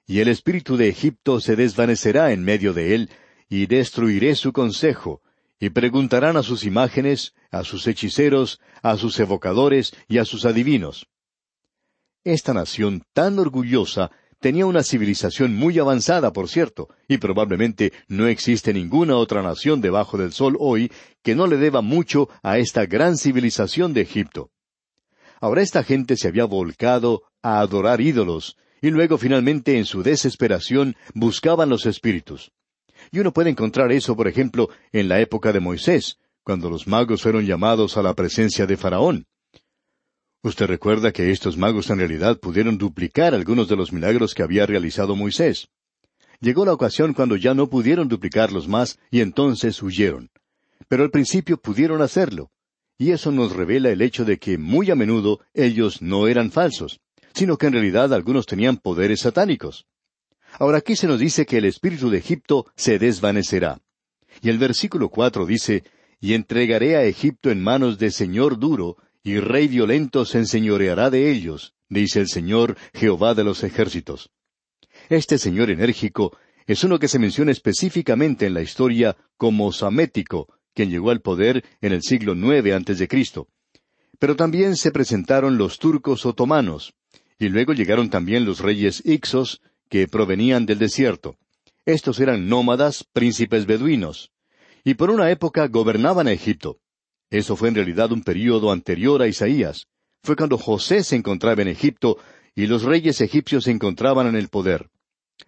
Y 0.05 0.19
el 0.19 0.27
espíritu 0.27 0.75
de 0.75 0.89
Egipto 0.89 1.39
se 1.39 1.55
desvanecerá 1.55 2.33
en 2.33 2.43
medio 2.43 2.73
de 2.73 2.93
él, 2.93 3.09
y 3.47 3.65
destruiré 3.67 4.35
su 4.35 4.51
consejo, 4.51 5.21
y 5.62 5.69
preguntarán 5.69 6.35
a 6.35 6.43
sus 6.43 6.65
imágenes, 6.65 7.33
a 7.51 7.63
sus 7.63 7.88
hechiceros, 7.88 8.59
a 8.81 8.97
sus 8.97 9.17
evocadores 9.17 9.95
y 10.09 10.17
a 10.17 10.25
sus 10.25 10.43
adivinos. 10.43 11.07
Esta 12.25 12.53
nación 12.53 13.03
tan 13.13 13.39
orgullosa 13.39 14.12
tenía 14.43 14.65
una 14.65 14.83
civilización 14.83 15.55
muy 15.55 15.79
avanzada, 15.79 16.33
por 16.33 16.50
cierto, 16.50 16.89
y 17.07 17.17
probablemente 17.17 17.93
no 18.09 18.27
existe 18.27 18.73
ninguna 18.73 19.15
otra 19.15 19.41
nación 19.41 19.79
debajo 19.79 20.17
del 20.17 20.33
sol 20.33 20.57
hoy 20.59 20.91
que 21.21 21.33
no 21.33 21.47
le 21.47 21.55
deba 21.55 21.81
mucho 21.81 22.27
a 22.43 22.57
esta 22.57 22.85
gran 22.85 23.15
civilización 23.15 23.93
de 23.93 24.01
Egipto. 24.01 24.51
Ahora 25.39 25.62
esta 25.62 25.81
gente 25.85 26.17
se 26.17 26.27
había 26.27 26.43
volcado 26.43 27.23
a 27.41 27.62
adorar 27.62 28.01
ídolos, 28.01 28.57
y 28.81 28.89
luego 28.89 29.17
finalmente 29.17 29.77
en 29.77 29.85
su 29.85 30.03
desesperación 30.03 30.97
buscaban 31.13 31.69
los 31.69 31.85
espíritus. 31.85 32.51
Y 33.13 33.19
uno 33.19 33.31
puede 33.31 33.50
encontrar 33.50 33.93
eso, 33.93 34.13
por 34.17 34.27
ejemplo, 34.27 34.67
en 34.91 35.07
la 35.07 35.21
época 35.21 35.53
de 35.53 35.62
Moisés, 35.62 36.17
cuando 36.43 36.69
los 36.69 36.85
magos 36.85 37.21
fueron 37.21 37.45
llamados 37.45 37.95
a 37.95 38.03
la 38.03 38.13
presencia 38.13 38.65
de 38.65 38.75
Faraón. 38.75 39.25
Usted 40.43 40.67
recuerda 40.67 41.13
que 41.13 41.31
estos 41.31 41.55
magos 41.57 41.89
en 41.89 42.00
realidad 42.00 42.38
pudieron 42.38 42.77
duplicar 42.77 43.33
algunos 43.33 43.69
de 43.69 43.77
los 43.77 43.93
milagros 43.93 44.35
que 44.35 44.43
había 44.43 44.65
realizado 44.65 45.15
Moisés. 45.15 45.69
Llegó 46.41 46.65
la 46.65 46.73
ocasión 46.73 47.13
cuando 47.13 47.38
ya 47.38 47.53
no 47.53 47.69
pudieron 47.69 48.09
duplicarlos 48.09 48.67
más 48.67 49.00
y 49.09 49.21
entonces 49.21 49.81
huyeron. 49.81 50.29
Pero 50.89 51.03
al 51.03 51.12
principio 51.12 51.55
pudieron 51.55 52.01
hacerlo. 52.01 52.51
Y 52.97 53.12
eso 53.12 53.31
nos 53.31 53.53
revela 53.53 53.89
el 53.89 54.01
hecho 54.01 54.25
de 54.25 54.38
que 54.38 54.57
muy 54.57 54.91
a 54.91 54.95
menudo 54.95 55.39
ellos 55.53 56.01
no 56.01 56.27
eran 56.27 56.51
falsos, 56.51 57.00
sino 57.33 57.57
que 57.57 57.67
en 57.67 57.73
realidad 57.73 58.13
algunos 58.13 58.45
tenían 58.45 58.75
poderes 58.75 59.21
satánicos. 59.21 59.85
Ahora 60.59 60.79
aquí 60.79 60.97
se 60.97 61.07
nos 61.07 61.19
dice 61.19 61.45
que 61.45 61.59
el 61.59 61.65
espíritu 61.65 62.09
de 62.09 62.17
Egipto 62.17 62.65
se 62.75 63.00
desvanecerá. 63.00 63.79
Y 64.41 64.50
el 64.50 64.57
versículo 64.57 65.07
cuatro 65.07 65.45
dice, 65.45 65.85
Y 66.19 66.33
entregaré 66.33 66.97
a 66.97 67.05
Egipto 67.05 67.50
en 67.50 67.63
manos 67.63 67.97
de 67.97 68.12
señor 68.12 68.59
duro, 68.59 68.97
y 69.24 69.39
rey 69.39 69.68
violento 69.68 70.25
se 70.25 70.39
enseñoreará 70.39 71.10
de 71.10 71.32
ellos, 71.32 71.74
dice 71.89 72.20
el 72.20 72.27
Señor 72.27 72.77
Jehová 72.94 73.34
de 73.34 73.46
los 73.46 73.63
ejércitos. 73.63 74.32
Este 75.10 75.38
señor 75.38 75.70
enérgico 75.70 76.38
es 76.65 76.84
uno 76.84 77.00
que 77.00 77.08
se 77.08 77.20
menciona 77.20 77.51
específicamente 77.51 78.46
en 78.46 78.53
la 78.53 78.62
historia 78.62 79.15
como 79.38 79.72
Samético, 79.72 80.48
quien 80.74 80.89
llegó 80.89 81.10
al 81.10 81.22
poder 81.22 81.63
en 81.82 81.94
el 81.94 82.01
siglo 82.01 82.36
nueve 82.36 82.74
antes 82.74 83.00
de 83.00 83.08
Cristo. 83.08 83.48
Pero 84.20 84.36
también 84.36 84.75
se 84.75 84.92
presentaron 84.92 85.58
los 85.58 85.80
turcos 85.80 86.25
otomanos, 86.25 86.94
y 87.39 87.50
luego 87.50 87.74
llegaron 87.74 88.10
también 88.10 88.46
los 88.46 88.60
reyes 88.60 89.01
Ixos, 89.06 89.62
que 89.89 90.08
provenían 90.08 90.65
del 90.65 90.80
desierto. 90.80 91.38
Estos 91.86 92.20
eran 92.20 92.48
nómadas, 92.48 93.06
príncipes 93.12 93.65
beduinos, 93.65 94.32
y 94.84 94.94
por 94.94 95.10
una 95.10 95.30
época 95.32 95.68
gobernaban 95.68 96.27
a 96.27 96.32
Egipto. 96.32 96.80
Eso 97.30 97.56
fue 97.56 97.70
en 97.70 97.75
realidad 97.75 98.12
un 98.12 98.24
período 98.24 98.72
anterior 98.72 99.22
a 99.22 99.27
Isaías. 99.27 99.88
Fue 100.24 100.36
cuando 100.36 100.58
José 100.58 101.03
se 101.03 101.15
encontraba 101.15 101.62
en 101.62 101.68
Egipto 101.68 102.18
y 102.56 102.68
los 102.68 102.84
reyes 102.84 103.22
egipcios 103.22 103.65
se 103.65 103.72
encontraban 103.72 104.27
en 104.27 104.36
el 104.36 104.50
poder. 104.50 104.89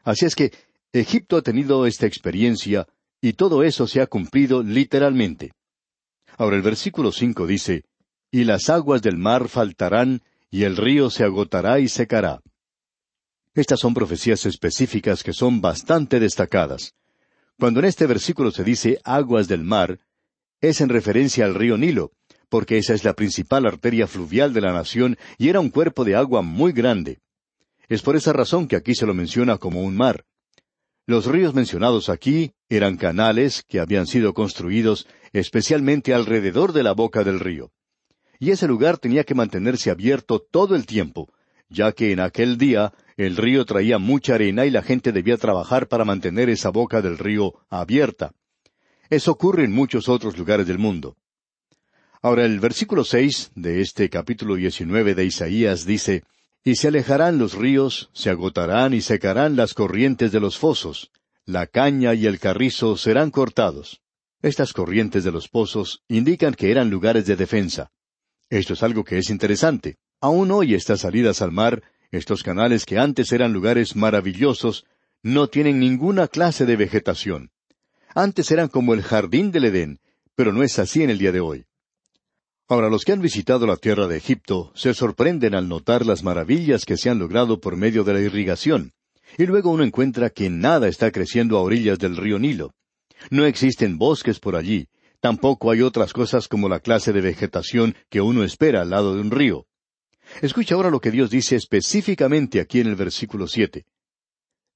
Así 0.03 0.25
es 0.25 0.35
que 0.35 0.51
Egipto 0.91 1.37
ha 1.37 1.41
tenido 1.41 1.85
esta 1.85 2.07
experiencia 2.07 2.87
y 3.21 3.33
todo 3.33 3.63
eso 3.63 3.87
se 3.87 4.01
ha 4.01 4.07
cumplido 4.07 4.63
literalmente. 4.63 5.51
Ahora 6.37 6.55
el 6.55 6.61
versículo 6.61 7.11
cinco 7.11 7.47
dice, 7.47 7.83
Y 8.31 8.43
las 8.43 8.69
aguas 8.69 9.01
del 9.01 9.17
mar 9.17 9.47
faltarán, 9.47 10.21
y 10.51 10.63
el 10.63 10.77
río 10.77 11.09
se 11.09 11.23
agotará 11.23 11.79
y 11.79 11.87
secará. 11.87 12.41
Estas 13.53 13.79
son 13.79 13.93
profecías 13.93 14.45
específicas 14.45 15.23
que 15.23 15.33
son 15.33 15.61
bastante 15.61 16.19
destacadas. 16.19 16.93
Cuando 17.57 17.79
en 17.79 17.85
este 17.85 18.05
versículo 18.05 18.51
se 18.51 18.63
dice 18.63 18.99
aguas 19.03 19.47
del 19.47 19.63
mar, 19.63 19.99
es 20.69 20.81
en 20.81 20.89
referencia 20.89 21.45
al 21.45 21.55
río 21.55 21.77
Nilo, 21.77 22.11
porque 22.49 22.77
esa 22.77 22.93
es 22.93 23.03
la 23.03 23.13
principal 23.13 23.65
arteria 23.65 24.07
fluvial 24.07 24.53
de 24.53 24.61
la 24.61 24.73
nación 24.73 25.17
y 25.37 25.49
era 25.49 25.59
un 25.59 25.69
cuerpo 25.69 26.03
de 26.03 26.15
agua 26.15 26.41
muy 26.41 26.71
grande. 26.71 27.19
Es 27.87 28.01
por 28.01 28.15
esa 28.15 28.33
razón 28.33 28.67
que 28.67 28.75
aquí 28.75 28.95
se 28.95 29.05
lo 29.05 29.13
menciona 29.13 29.57
como 29.57 29.81
un 29.83 29.95
mar. 29.95 30.25
Los 31.07 31.27
ríos 31.27 31.53
mencionados 31.53 32.09
aquí 32.09 32.53
eran 32.67 32.97
canales 32.97 33.63
que 33.67 33.79
habían 33.79 34.07
sido 34.07 34.33
construidos 34.33 35.07
especialmente 35.33 36.13
alrededor 36.13 36.73
de 36.73 36.81
la 36.81 36.93
boca 36.93 37.23
del 37.23 37.39
río. 37.39 37.71
Y 38.39 38.51
ese 38.51 38.67
lugar 38.67 38.97
tenía 38.97 39.23
que 39.23 39.35
mantenerse 39.35 39.91
abierto 39.91 40.39
todo 40.39 40.75
el 40.75 40.85
tiempo, 40.85 41.31
ya 41.69 41.91
que 41.91 42.11
en 42.11 42.19
aquel 42.19 42.57
día 42.57 42.93
el 43.17 43.37
río 43.37 43.65
traía 43.65 43.97
mucha 43.97 44.35
arena 44.35 44.65
y 44.65 44.71
la 44.71 44.81
gente 44.81 45.11
debía 45.11 45.37
trabajar 45.37 45.87
para 45.87 46.05
mantener 46.05 46.49
esa 46.49 46.69
boca 46.69 47.01
del 47.01 47.17
río 47.17 47.53
abierta. 47.69 48.33
Eso 49.09 49.31
ocurre 49.31 49.65
en 49.65 49.71
muchos 49.71 50.09
otros 50.09 50.37
lugares 50.37 50.67
del 50.67 50.79
mundo. 50.79 51.15
Ahora 52.21 52.45
el 52.45 52.59
versículo 52.59 53.03
seis 53.03 53.51
de 53.55 53.81
este 53.81 54.09
capítulo 54.09 54.55
diecinueve 54.55 55.13
de 55.13 55.25
Isaías 55.25 55.85
dice 55.85 56.23
Y 56.63 56.75
se 56.75 56.87
alejarán 56.87 57.37
los 57.37 57.53
ríos, 57.53 58.09
se 58.13 58.29
agotarán 58.29 58.93
y 58.93 59.01
secarán 59.01 59.55
las 59.55 59.73
corrientes 59.73 60.31
de 60.31 60.39
los 60.39 60.57
fosos, 60.57 61.11
la 61.45 61.67
caña 61.67 62.15
y 62.15 62.25
el 62.25 62.39
carrizo 62.39 62.97
serán 62.97 63.29
cortados. 63.29 64.01
Estas 64.41 64.73
corrientes 64.73 65.23
de 65.23 65.31
los 65.31 65.47
pozos 65.47 66.03
indican 66.07 66.53
que 66.53 66.71
eran 66.71 66.89
lugares 66.89 67.25
de 67.27 67.35
defensa. 67.35 67.91
Esto 68.49 68.73
es 68.73 68.83
algo 68.83 69.03
que 69.03 69.17
es 69.19 69.29
interesante. 69.29 69.97
Aún 70.21 70.51
hoy 70.51 70.73
estas 70.73 71.01
salidas 71.01 71.41
al 71.41 71.51
mar 71.51 71.83
estos 72.11 72.43
canales 72.43 72.85
que 72.85 72.97
antes 72.97 73.31
eran 73.31 73.53
lugares 73.53 73.95
maravillosos 73.95 74.85
no 75.21 75.47
tienen 75.47 75.79
ninguna 75.79 76.27
clase 76.27 76.65
de 76.65 76.75
vegetación. 76.75 77.51
Antes 78.17 78.49
eran 78.49 78.69
como 78.69 78.93
el 78.93 79.03
jardín 79.03 79.51
del 79.51 79.65
Edén, 79.65 79.99
pero 80.35 80.53
no 80.53 80.63
es 80.63 80.79
así 80.79 81.03
en 81.03 81.09
el 81.09 81.17
día 81.17 81.33
de 81.33 81.41
hoy. 81.41 81.65
Ahora, 82.69 82.89
los 82.89 83.03
que 83.03 83.11
han 83.11 83.21
visitado 83.21 83.67
la 83.67 83.75
tierra 83.75 84.07
de 84.07 84.15
Egipto 84.15 84.71
se 84.73 84.93
sorprenden 84.93 85.53
al 85.53 85.67
notar 85.67 86.05
las 86.05 86.23
maravillas 86.23 86.85
que 86.85 86.95
se 86.95 87.09
han 87.09 87.19
logrado 87.19 87.59
por 87.59 87.75
medio 87.75 88.05
de 88.05 88.13
la 88.13 88.21
irrigación, 88.21 88.93
y 89.37 89.45
luego 89.45 89.69
uno 89.69 89.83
encuentra 89.83 90.29
que 90.29 90.49
nada 90.49 90.87
está 90.87 91.11
creciendo 91.11 91.57
a 91.57 91.61
orillas 91.61 91.99
del 91.99 92.15
río 92.15 92.39
Nilo. 92.39 92.73
No 93.31 93.45
existen 93.45 93.97
bosques 93.97 94.39
por 94.39 94.55
allí, 94.55 94.87
tampoco 95.19 95.69
hay 95.69 95.81
otras 95.81 96.13
cosas 96.13 96.47
como 96.47 96.69
la 96.69 96.79
clase 96.79 97.11
de 97.11 97.19
vegetación 97.19 97.95
que 98.09 98.21
uno 98.21 98.45
espera 98.45 98.83
al 98.83 98.91
lado 98.91 99.13
de 99.13 99.19
un 99.19 99.31
río. 99.31 99.67
Escucha 100.41 100.75
ahora 100.75 100.89
lo 100.89 101.01
que 101.01 101.11
Dios 101.11 101.29
dice 101.29 101.57
específicamente 101.57 102.61
aquí 102.61 102.79
en 102.79 102.87
el 102.87 102.95
versículo 102.95 103.45
siete. 103.45 103.85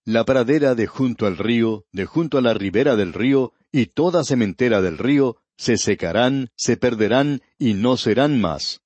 La 0.05 0.25
pradera 0.25 0.75
de 0.75 0.87
junto 0.87 1.27
al 1.27 1.37
río, 1.37 1.85
de 1.91 2.05
junto 2.05 2.37
a 2.37 2.41
la 2.41 2.53
ribera 2.53 2.95
del 2.95 3.13
río, 3.13 3.53
y 3.71 3.87
toda 3.87 4.23
sementera 4.23 4.81
del 4.81 4.97
río, 4.97 5.37
se 5.57 5.77
secarán, 5.77 6.49
se 6.55 6.77
perderán, 6.77 7.41
y 7.57 7.73
no 7.73 7.97
serán 7.97 8.39
más. 8.39 8.81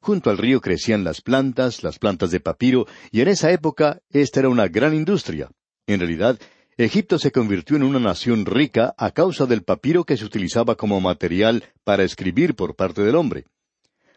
Junto 0.00 0.30
al 0.30 0.38
río 0.38 0.60
crecían 0.60 1.04
las 1.04 1.20
plantas, 1.20 1.82
las 1.82 1.98
plantas 1.98 2.30
de 2.30 2.40
papiro, 2.40 2.86
y 3.10 3.20
en 3.20 3.28
esa 3.28 3.50
época 3.52 4.00
esta 4.10 4.40
era 4.40 4.48
una 4.48 4.68
gran 4.68 4.94
industria. 4.94 5.50
En 5.86 6.00
realidad, 6.00 6.38
Egipto 6.76 7.18
se 7.18 7.30
convirtió 7.30 7.76
en 7.76 7.84
una 7.84 8.00
nación 8.00 8.46
rica 8.46 8.94
a 8.98 9.12
causa 9.12 9.46
del 9.46 9.62
papiro 9.62 10.04
que 10.04 10.16
se 10.16 10.24
utilizaba 10.24 10.74
como 10.74 11.00
material 11.00 11.64
para 11.84 12.02
escribir 12.02 12.56
por 12.56 12.74
parte 12.74 13.02
del 13.02 13.14
hombre. 13.14 13.44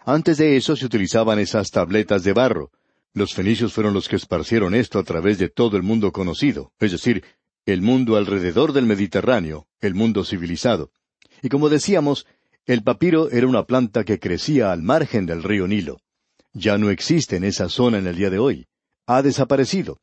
Antes 0.06 0.38
de 0.38 0.58
eso 0.58 0.76
se 0.76 0.86
utilizaban 0.86 1.38
esas 1.38 1.70
tabletas 1.70 2.24
de 2.24 2.34
barro. 2.34 2.72
Los 3.14 3.34
fenicios 3.34 3.74
fueron 3.74 3.94
los 3.94 4.08
que 4.08 4.16
esparcieron 4.16 4.76
esto 4.76 5.00
a 5.00 5.04
través 5.04 5.38
de 5.38 5.50
todo 5.50 5.78
el 5.78 5.84
mundo 5.84 6.12
conocido, 6.12 6.72
es 6.80 6.92
decir, 6.92 7.24
el 7.66 7.82
mundo 7.82 8.16
alrededor 8.16 8.74
del 8.74 8.86
Mediterráneo, 8.86 9.68
el 9.82 9.96
mundo 9.96 10.24
civilizado. 10.24 10.92
Y 11.42 11.50
como 11.50 11.70
decíamos, 11.70 12.26
el 12.66 12.84
papiro 12.84 13.30
era 13.32 13.48
una 13.48 13.64
planta 13.64 14.04
que 14.04 14.20
crecía 14.20 14.72
al 14.72 14.82
margen 14.82 15.26
del 15.26 15.44
río 15.44 15.68
Nilo. 15.68 16.00
Ya 16.54 16.78
no 16.78 16.90
existe 16.90 17.36
en 17.36 17.44
esa 17.44 17.70
zona 17.70 17.98
en 17.98 18.08
el 18.08 18.16
día 18.16 18.30
de 18.30 18.40
hoy. 18.40 18.68
Ha 19.06 19.22
desaparecido. 19.22 20.00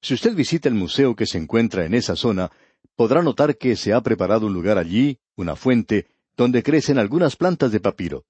Si 0.00 0.14
usted 0.14 0.34
visita 0.34 0.68
el 0.68 0.74
museo 0.74 1.14
que 1.14 1.26
se 1.26 1.38
encuentra 1.38 1.84
en 1.84 1.94
esa 1.94 2.16
zona, 2.16 2.50
podrá 2.96 3.22
notar 3.22 3.56
que 3.56 3.76
se 3.76 3.92
ha 3.92 4.00
preparado 4.00 4.46
un 4.46 4.52
lugar 4.52 4.78
allí, 4.78 5.18
una 5.36 5.56
fuente, 5.56 6.06
donde 6.36 6.62
crecen 6.62 6.98
algunas 6.98 7.36
plantas 7.36 7.72
de 7.72 7.80
papiro 7.80 8.24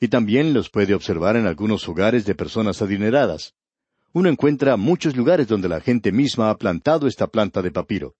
y 0.00 0.08
también 0.08 0.52
los 0.54 0.70
puede 0.70 0.94
observar 0.94 1.36
en 1.36 1.46
algunos 1.46 1.88
hogares 1.88 2.24
de 2.24 2.34
personas 2.34 2.80
adineradas. 2.82 3.54
Uno 4.12 4.28
encuentra 4.28 4.76
muchos 4.76 5.16
lugares 5.16 5.48
donde 5.48 5.68
la 5.68 5.80
gente 5.80 6.12
misma 6.12 6.50
ha 6.50 6.56
plantado 6.56 7.06
esta 7.06 7.26
planta 7.26 7.62
de 7.62 7.70
papiro. 7.70 8.14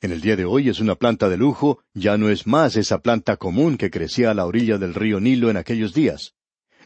En 0.00 0.10
el 0.10 0.20
día 0.20 0.36
de 0.36 0.44
hoy 0.44 0.68
es 0.68 0.80
una 0.80 0.96
planta 0.96 1.28
de 1.28 1.36
lujo, 1.36 1.82
ya 1.94 2.16
no 2.18 2.28
es 2.28 2.46
más 2.46 2.76
esa 2.76 2.98
planta 2.98 3.36
común 3.36 3.76
que 3.76 3.90
crecía 3.90 4.30
a 4.30 4.34
la 4.34 4.46
orilla 4.46 4.76
del 4.78 4.94
río 4.94 5.20
Nilo 5.20 5.48
en 5.48 5.56
aquellos 5.56 5.94
días. 5.94 6.34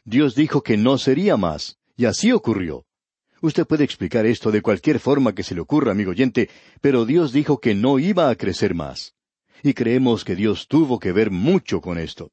Dios 0.04 0.34
dijo 0.34 0.62
que 0.62 0.76
no 0.76 0.98
sería 0.98 1.36
más, 1.36 1.78
y 1.96 2.04
así 2.04 2.30
ocurrió. 2.32 2.84
Usted 3.40 3.66
puede 3.66 3.84
explicar 3.84 4.26
esto 4.26 4.50
de 4.50 4.62
cualquier 4.62 4.98
forma 4.98 5.34
que 5.34 5.42
se 5.42 5.54
le 5.54 5.60
ocurra, 5.60 5.92
amigo 5.92 6.10
oyente, 6.10 6.48
pero 6.80 7.04
Dios 7.04 7.32
dijo 7.32 7.58
que 7.58 7.75
no 7.75 7.98
iba 7.98 8.28
a 8.28 8.34
crecer 8.34 8.75
más. 8.75 9.14
Y 9.62 9.75
creemos 9.75 10.25
que 10.25 10.36
Dios 10.36 10.68
tuvo 10.68 10.98
que 10.98 11.12
ver 11.12 11.30
mucho 11.30 11.80
con 11.80 11.98
esto. 11.98 12.30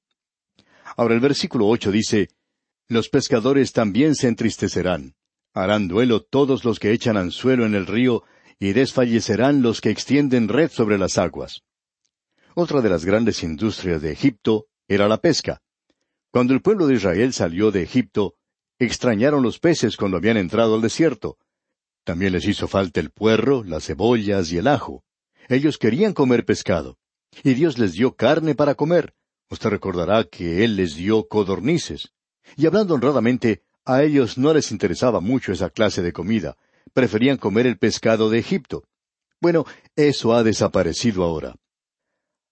Ahora 0.96 1.16
el 1.16 1.20
versículo 1.20 1.68
ocho 1.68 1.92
dice, 1.92 2.30
Los 2.88 3.10
pescadores 3.10 3.72
también 3.72 4.16
se 4.16 4.28
entristecerán. 4.28 5.16
Harán 5.54 5.88
duelo 5.88 6.22
todos 6.22 6.66
los 6.66 6.80
que 6.80 6.92
echan 6.92 7.18
anzuelo 7.18 7.66
en 7.66 7.76
el 7.76 7.86
río, 7.86 8.24
y 8.60 8.74
desfallecerán 8.74 9.62
los 9.62 9.82
que 9.82 9.90
extienden 9.90 10.48
red 10.48 10.72
sobre 10.72 10.98
las 10.98 11.18
aguas. 11.18 11.64
Otra 12.56 12.82
de 12.82 12.90
las 12.90 13.04
grandes 13.04 13.44
industrias 13.44 14.02
de 14.02 14.12
Egipto 14.12 14.68
era 14.88 15.08
la 15.08 15.18
pesca. 15.18 15.62
Cuando 16.32 16.54
el 16.54 16.62
pueblo 16.62 16.88
de 16.88 16.96
Israel 16.96 17.34
salió 17.34 17.72
de 17.72 17.84
Egipto, 17.84 18.36
extrañaron 18.80 19.44
los 19.44 19.60
peces 19.60 19.98
cuando 19.98 20.18
habían 20.18 20.38
entrado 20.38 20.76
al 20.76 20.82
desierto. 20.82 21.38
También 22.04 22.34
les 22.34 22.48
hizo 22.48 22.68
falta 22.68 23.00
el 23.00 23.12
puerro, 23.12 23.64
las 23.64 23.86
cebollas 23.86 24.52
y 24.52 24.58
el 24.58 24.68
ajo. 24.68 25.04
Ellos 25.48 25.78
querían 25.78 26.14
comer 26.14 26.46
pescado. 26.46 26.98
Y 27.44 27.54
Dios 27.54 27.78
les 27.78 27.94
dio 27.94 28.16
carne 28.16 28.56
para 28.56 28.76
comer. 28.76 29.14
Usted 29.50 29.70
recordará 29.70 30.24
que 30.24 30.64
Él 30.64 30.76
les 30.76 30.96
dio 30.96 31.28
codornices. 31.28 32.14
Y 32.56 32.66
hablando 32.66 32.94
honradamente, 32.94 33.64
a 33.86 34.04
ellos 34.04 34.38
no 34.38 34.54
les 34.54 34.72
interesaba 34.72 35.20
mucho 35.20 35.52
esa 35.52 35.70
clase 35.70 36.02
de 36.02 36.14
comida, 36.14 36.58
preferían 36.94 37.38
comer 37.38 37.68
el 37.68 37.78
pescado 37.78 38.30
de 38.30 38.40
Egipto. 38.40 38.84
Bueno, 39.42 39.66
eso 39.96 40.34
ha 40.34 40.44
desaparecido 40.44 41.24
ahora. 41.24 41.56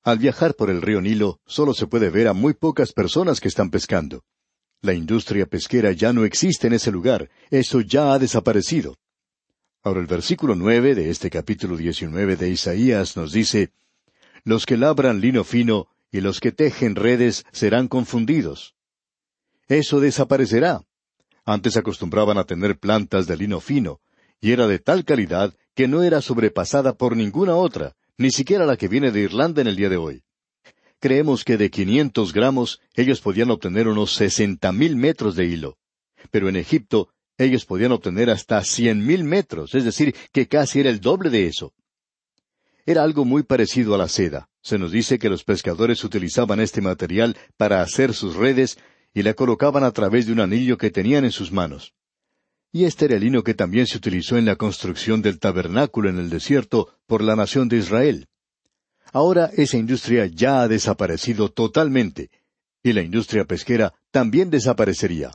Al 0.04 0.18
viajar 0.18 0.56
por 0.56 0.70
el 0.70 0.82
río 0.82 1.00
Nilo, 1.00 1.40
solo 1.46 1.74
se 1.74 1.88
puede 1.88 2.10
ver 2.10 2.28
a 2.28 2.34
muy 2.34 2.54
pocas 2.54 2.92
personas 2.92 3.40
que 3.40 3.48
están 3.48 3.70
pescando. 3.70 4.24
La 4.82 4.94
industria 4.94 5.46
pesquera 5.46 5.92
ya 5.92 6.12
no 6.12 6.26
existe 6.26 6.68
en 6.68 6.74
ese 6.74 6.92
lugar, 6.92 7.30
eso 7.52 7.82
ya 7.82 8.14
ha 8.14 8.20
desaparecido. 8.20 8.98
Ahora 9.84 10.00
el 10.00 10.08
versículo 10.08 10.56
nueve 10.56 10.96
de 10.96 11.12
este 11.12 11.30
capítulo 11.30 11.78
diecinueve 11.78 12.36
de 12.36 12.50
Isaías 12.50 13.16
nos 13.16 13.32
dice 13.32 13.72
Los 14.44 14.66
que 14.66 14.78
labran 14.78 15.22
lino 15.22 15.44
fino 15.44 15.88
y 16.12 16.22
los 16.22 16.40
que 16.40 16.52
tejen 16.52 16.96
redes 16.96 17.46
serán 17.52 17.88
confundidos. 17.88 18.76
Eso 19.68 20.00
desaparecerá. 20.00 20.82
Antes 21.46 21.78
acostumbraban 21.78 22.38
a 22.38 22.44
tener 22.44 22.78
plantas 22.78 23.26
de 23.28 23.38
lino 23.38 23.62
fino, 23.62 24.02
y 24.40 24.52
era 24.52 24.68
de 24.68 24.80
tal 24.80 25.06
calidad 25.06 25.56
que 25.76 25.88
no 25.88 26.04
era 26.04 26.22
sobrepasada 26.22 26.94
por 26.94 27.16
ninguna 27.16 27.56
otra, 27.56 27.96
ni 28.18 28.32
siquiera 28.32 28.66
la 28.66 28.78
que 28.78 28.88
viene 28.88 29.12
de 29.12 29.22
Irlanda 29.22 29.62
en 29.62 29.68
el 29.68 29.76
día 29.76 29.90
de 29.90 29.98
hoy. 29.98 30.24
Creemos 31.00 31.44
que 31.44 31.58
de 31.58 31.72
quinientos 31.72 32.34
gramos 32.34 32.80
ellos 32.94 33.22
podían 33.22 33.50
obtener 33.50 33.88
unos 33.88 34.14
sesenta 34.14 34.72
mil 34.72 34.96
metros 34.96 35.36
de 35.36 35.46
hilo. 35.46 35.78
Pero 36.30 36.50
en 36.50 36.56
Egipto 36.56 37.10
ellos 37.38 37.66
podían 37.66 37.92
obtener 37.92 38.30
hasta 38.30 38.64
cien 38.64 39.04
mil 39.06 39.24
metros, 39.24 39.74
es 39.74 39.84
decir, 39.84 40.16
que 40.32 40.48
casi 40.48 40.82
era 40.82 40.92
el 40.92 41.00
doble 41.00 41.32
de 41.32 41.48
eso. 41.48 41.74
Era 42.86 43.04
algo 43.04 43.26
muy 43.26 43.44
parecido 43.44 43.94
a 43.96 43.98
la 43.98 44.08
seda. 44.08 44.50
Se 44.62 44.78
nos 44.78 44.92
dice 44.92 45.20
que 45.20 45.30
los 45.30 45.44
pescadores 45.44 46.04
utilizaban 46.04 46.60
este 46.60 46.82
material 46.82 47.38
para 47.58 47.82
hacer 47.82 48.14
sus 48.14 48.36
redes 48.36 48.78
y 49.14 49.24
la 49.24 49.34
colocaban 49.34 49.84
a 49.84 49.92
través 49.92 50.26
de 50.26 50.34
un 50.34 50.40
anillo 50.40 50.78
que 50.78 50.92
tenían 50.92 51.26
en 51.26 51.32
sus 51.32 51.52
manos. 51.52 51.94
Y 52.72 52.86
este 52.86 53.06
era 53.06 53.16
el 53.16 53.22
lino 53.22 53.44
que 53.44 53.54
también 53.54 53.86
se 53.86 53.98
utilizó 53.98 54.38
en 54.38 54.46
la 54.46 54.56
construcción 54.56 55.22
del 55.22 55.40
tabernáculo 55.40 56.10
en 56.10 56.18
el 56.18 56.30
desierto 56.30 56.96
por 57.06 57.22
la 57.22 57.36
nación 57.36 57.68
de 57.68 57.78
Israel. 57.78 58.28
Ahora 59.12 59.52
esa 59.58 59.78
industria 59.78 60.26
ya 60.26 60.62
ha 60.62 60.68
desaparecido 60.70 61.50
totalmente, 61.50 62.30
y 62.82 62.94
la 62.94 63.02
industria 63.02 63.44
pesquera 63.44 63.94
también 64.10 64.50
desaparecería. 64.50 65.32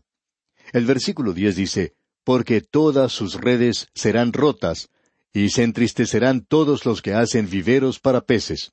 El 0.73 0.87
versículo 0.87 1.35
diez 1.35 1.57
dice, 1.57 1.95
Porque 2.25 2.62
todas 2.62 3.12
sus 3.12 3.35
redes 3.35 3.88
serán 3.95 4.33
rotas, 4.33 4.88
y 5.37 5.50
se 5.50 5.64
entristecerán 5.64 6.46
todos 6.46 6.87
los 6.87 7.03
que 7.03 7.12
hacen 7.12 7.51
viveros 7.51 8.01
para 8.01 8.22
peces. 8.22 8.72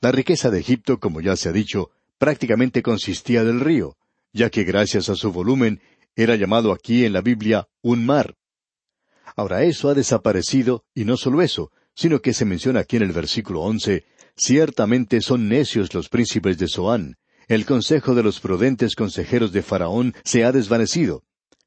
La 0.00 0.10
riqueza 0.10 0.50
de 0.50 0.58
Egipto, 0.58 0.98
como 0.98 1.20
ya 1.20 1.36
se 1.36 1.48
ha 1.48 1.52
dicho, 1.52 1.92
prácticamente 2.18 2.82
consistía 2.82 3.44
del 3.44 3.60
río, 3.60 3.96
ya 4.32 4.50
que 4.50 4.64
gracias 4.64 5.08
a 5.08 5.14
su 5.14 5.30
volumen 5.30 5.80
era 6.16 6.34
llamado 6.34 6.72
aquí 6.72 7.04
en 7.04 7.12
la 7.12 7.20
Biblia 7.20 7.68
un 7.82 8.04
mar. 8.04 8.34
Ahora 9.36 9.62
eso 9.62 9.88
ha 9.88 9.94
desaparecido, 9.94 10.84
y 10.92 11.04
no 11.04 11.16
solo 11.16 11.40
eso, 11.40 11.70
sino 11.94 12.20
que 12.20 12.34
se 12.34 12.44
menciona 12.44 12.80
aquí 12.80 12.96
en 12.96 13.04
el 13.04 13.12
versículo 13.12 13.60
once, 13.60 14.06
ciertamente 14.34 15.20
son 15.20 15.48
necios 15.48 15.94
los 15.94 16.08
príncipes 16.08 16.58
de 16.58 16.66
Zoán, 16.66 17.16
el 17.46 17.64
consejo 17.64 18.16
de 18.16 18.24
los 18.24 18.40
prudentes 18.40 18.96
consejeros 18.96 19.52
de 19.52 19.62
Faraón 19.62 20.16
se 20.24 20.44
ha 20.44 20.50
desvanecido. 20.50 21.22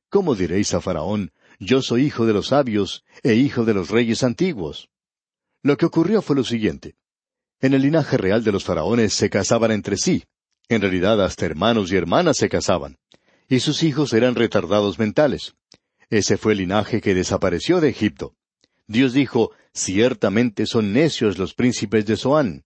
¿Cómo 0.09 0.35
diréis 0.35 0.73
a 0.73 0.81
Faraón, 0.81 1.31
yo 1.59 1.81
soy 1.81 2.05
hijo 2.05 2.25
de 2.25 2.33
los 2.33 2.47
sabios 2.47 3.03
e 3.23 3.35
hijo 3.35 3.65
de 3.65 3.73
los 3.73 3.89
reyes 3.89 4.23
antiguos? 4.23 4.89
Lo 5.61 5.77
que 5.77 5.85
ocurrió 5.85 6.21
fue 6.21 6.35
lo 6.35 6.43
siguiente. 6.43 6.95
En 7.61 7.73
el 7.73 7.81
linaje 7.81 8.17
real 8.17 8.43
de 8.43 8.51
los 8.51 8.63
faraones 8.63 9.13
se 9.13 9.29
casaban 9.29 9.71
entre 9.71 9.97
sí. 9.97 10.23
En 10.69 10.81
realidad 10.81 11.23
hasta 11.23 11.45
hermanos 11.45 11.91
y 11.91 11.95
hermanas 11.95 12.37
se 12.37 12.49
casaban 12.49 12.97
y 13.53 13.59
sus 13.59 13.83
hijos 13.83 14.13
eran 14.13 14.35
retardados 14.35 14.99
mentales. 14.99 15.53
Ese 16.09 16.37
fue 16.37 16.53
el 16.53 16.59
linaje 16.59 17.01
que 17.01 17.13
desapareció 17.13 17.81
de 17.81 17.89
Egipto. 17.89 18.35
Dios 18.87 19.13
dijo, 19.13 19.51
ciertamente 19.73 20.65
son 20.65 20.93
necios 20.93 21.37
los 21.37 21.53
príncipes 21.53 22.05
de 22.05 22.17
Zoán. 22.17 22.65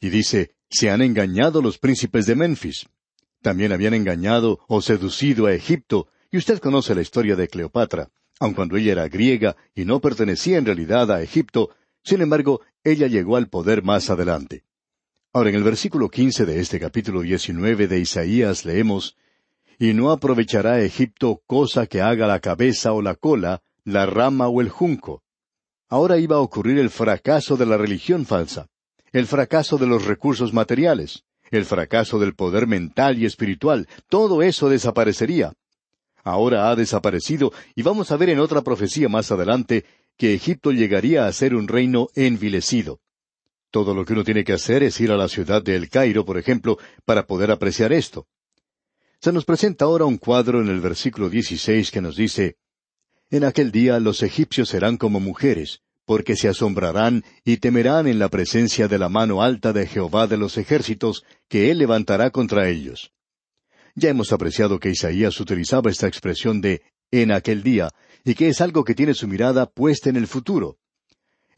Y 0.00 0.08
dice, 0.08 0.54
se 0.70 0.90
han 0.90 1.02
engañado 1.02 1.62
los 1.62 1.78
príncipes 1.78 2.26
de 2.26 2.34
Memphis. 2.34 2.86
También 3.40 3.72
habían 3.72 3.94
engañado 3.94 4.60
o 4.68 4.80
seducido 4.82 5.46
a 5.46 5.52
Egipto, 5.52 6.08
y 6.30 6.38
usted 6.38 6.58
conoce 6.60 6.94
la 6.94 7.02
historia 7.02 7.36
de 7.36 7.48
Cleopatra. 7.48 8.10
Aun 8.42 8.54
cuando 8.54 8.76
ella 8.76 8.90
era 8.90 9.08
griega 9.08 9.54
y 9.72 9.84
no 9.84 10.00
pertenecía 10.00 10.58
en 10.58 10.66
realidad 10.66 11.12
a 11.12 11.22
Egipto, 11.22 11.70
sin 12.02 12.22
embargo, 12.22 12.60
ella 12.82 13.06
llegó 13.06 13.36
al 13.36 13.48
poder 13.48 13.84
más 13.84 14.10
adelante. 14.10 14.64
Ahora, 15.32 15.50
en 15.50 15.54
el 15.54 15.62
versículo 15.62 16.08
quince 16.08 16.44
de 16.44 16.58
este 16.58 16.80
capítulo 16.80 17.20
diecinueve 17.20 17.86
de 17.86 18.00
Isaías 18.00 18.64
leemos, 18.64 19.16
y 19.78 19.94
no 19.94 20.10
aprovechará 20.10 20.80
Egipto 20.80 21.40
cosa 21.46 21.86
que 21.86 22.00
haga 22.00 22.26
la 22.26 22.40
cabeza 22.40 22.92
o 22.92 23.00
la 23.00 23.14
cola, 23.14 23.62
la 23.84 24.06
rama 24.06 24.48
o 24.48 24.60
el 24.60 24.70
junco. 24.70 25.22
Ahora 25.88 26.18
iba 26.18 26.34
a 26.34 26.40
ocurrir 26.40 26.80
el 26.80 26.90
fracaso 26.90 27.56
de 27.56 27.66
la 27.66 27.76
religión 27.76 28.26
falsa, 28.26 28.66
el 29.12 29.28
fracaso 29.28 29.78
de 29.78 29.86
los 29.86 30.04
recursos 30.04 30.52
materiales, 30.52 31.22
el 31.52 31.64
fracaso 31.64 32.18
del 32.18 32.34
poder 32.34 32.66
mental 32.66 33.20
y 33.20 33.24
espiritual, 33.24 33.86
todo 34.08 34.42
eso 34.42 34.68
desaparecería. 34.68 35.52
Ahora 36.22 36.70
ha 36.70 36.76
desaparecido 36.76 37.52
y 37.74 37.82
vamos 37.82 38.10
a 38.10 38.16
ver 38.16 38.30
en 38.30 38.38
otra 38.38 38.62
profecía 38.62 39.08
más 39.08 39.32
adelante 39.32 39.84
que 40.16 40.34
Egipto 40.34 40.70
llegaría 40.70 41.26
a 41.26 41.32
ser 41.32 41.54
un 41.54 41.68
reino 41.68 42.08
envilecido. 42.14 43.00
Todo 43.70 43.94
lo 43.94 44.04
que 44.04 44.12
uno 44.12 44.22
tiene 44.22 44.44
que 44.44 44.52
hacer 44.52 44.82
es 44.82 45.00
ir 45.00 45.10
a 45.10 45.16
la 45.16 45.28
ciudad 45.28 45.62
de 45.62 45.74
El 45.74 45.88
Cairo, 45.88 46.24
por 46.24 46.38
ejemplo, 46.38 46.78
para 47.04 47.26
poder 47.26 47.50
apreciar 47.50 47.92
esto. 47.92 48.26
Se 49.20 49.32
nos 49.32 49.44
presenta 49.44 49.86
ahora 49.86 50.04
un 50.04 50.18
cuadro 50.18 50.60
en 50.60 50.68
el 50.68 50.80
versículo 50.80 51.30
16 51.30 51.90
que 51.90 52.00
nos 52.00 52.16
dice, 52.16 52.56
En 53.30 53.44
aquel 53.44 53.72
día 53.72 53.98
los 53.98 54.22
egipcios 54.22 54.68
serán 54.68 54.98
como 54.98 55.20
mujeres, 55.20 55.80
porque 56.04 56.36
se 56.36 56.48
asombrarán 56.48 57.24
y 57.44 57.56
temerán 57.56 58.06
en 58.06 58.18
la 58.18 58.28
presencia 58.28 58.88
de 58.88 58.98
la 58.98 59.08
mano 59.08 59.42
alta 59.42 59.72
de 59.72 59.86
Jehová 59.86 60.26
de 60.26 60.36
los 60.36 60.58
ejércitos, 60.58 61.24
que 61.48 61.70
él 61.70 61.78
levantará 61.78 62.30
contra 62.30 62.68
ellos. 62.68 63.12
Ya 63.94 64.10
hemos 64.10 64.32
apreciado 64.32 64.78
que 64.78 64.90
Isaías 64.90 65.38
utilizaba 65.40 65.90
esta 65.90 66.06
expresión 66.06 66.60
de 66.60 66.82
en 67.10 67.30
aquel 67.30 67.62
día, 67.62 67.90
y 68.24 68.34
que 68.34 68.48
es 68.48 68.60
algo 68.60 68.84
que 68.84 68.94
tiene 68.94 69.14
su 69.14 69.28
mirada 69.28 69.66
puesta 69.66 70.08
en 70.08 70.16
el 70.16 70.26
futuro. 70.26 70.78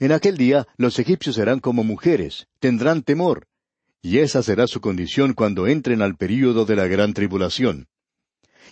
En 0.01 0.11
aquel 0.11 0.37
día 0.37 0.67
los 0.77 0.99
egipcios 0.99 1.37
serán 1.37 1.61
como 1.61 1.85
mujeres, 1.85 2.49
tendrán 2.59 3.03
temor, 3.03 3.47
y 4.03 4.19
esa 4.19 4.43
será 4.43 4.67
su 4.67 4.81
condición 4.81 5.33
cuando 5.35 5.69
entren 5.69 6.03
al 6.03 6.17
período 6.17 6.65
de 6.65 6.77
la 6.77 6.89
gran 6.89 7.15
tribulación. 7.15 7.87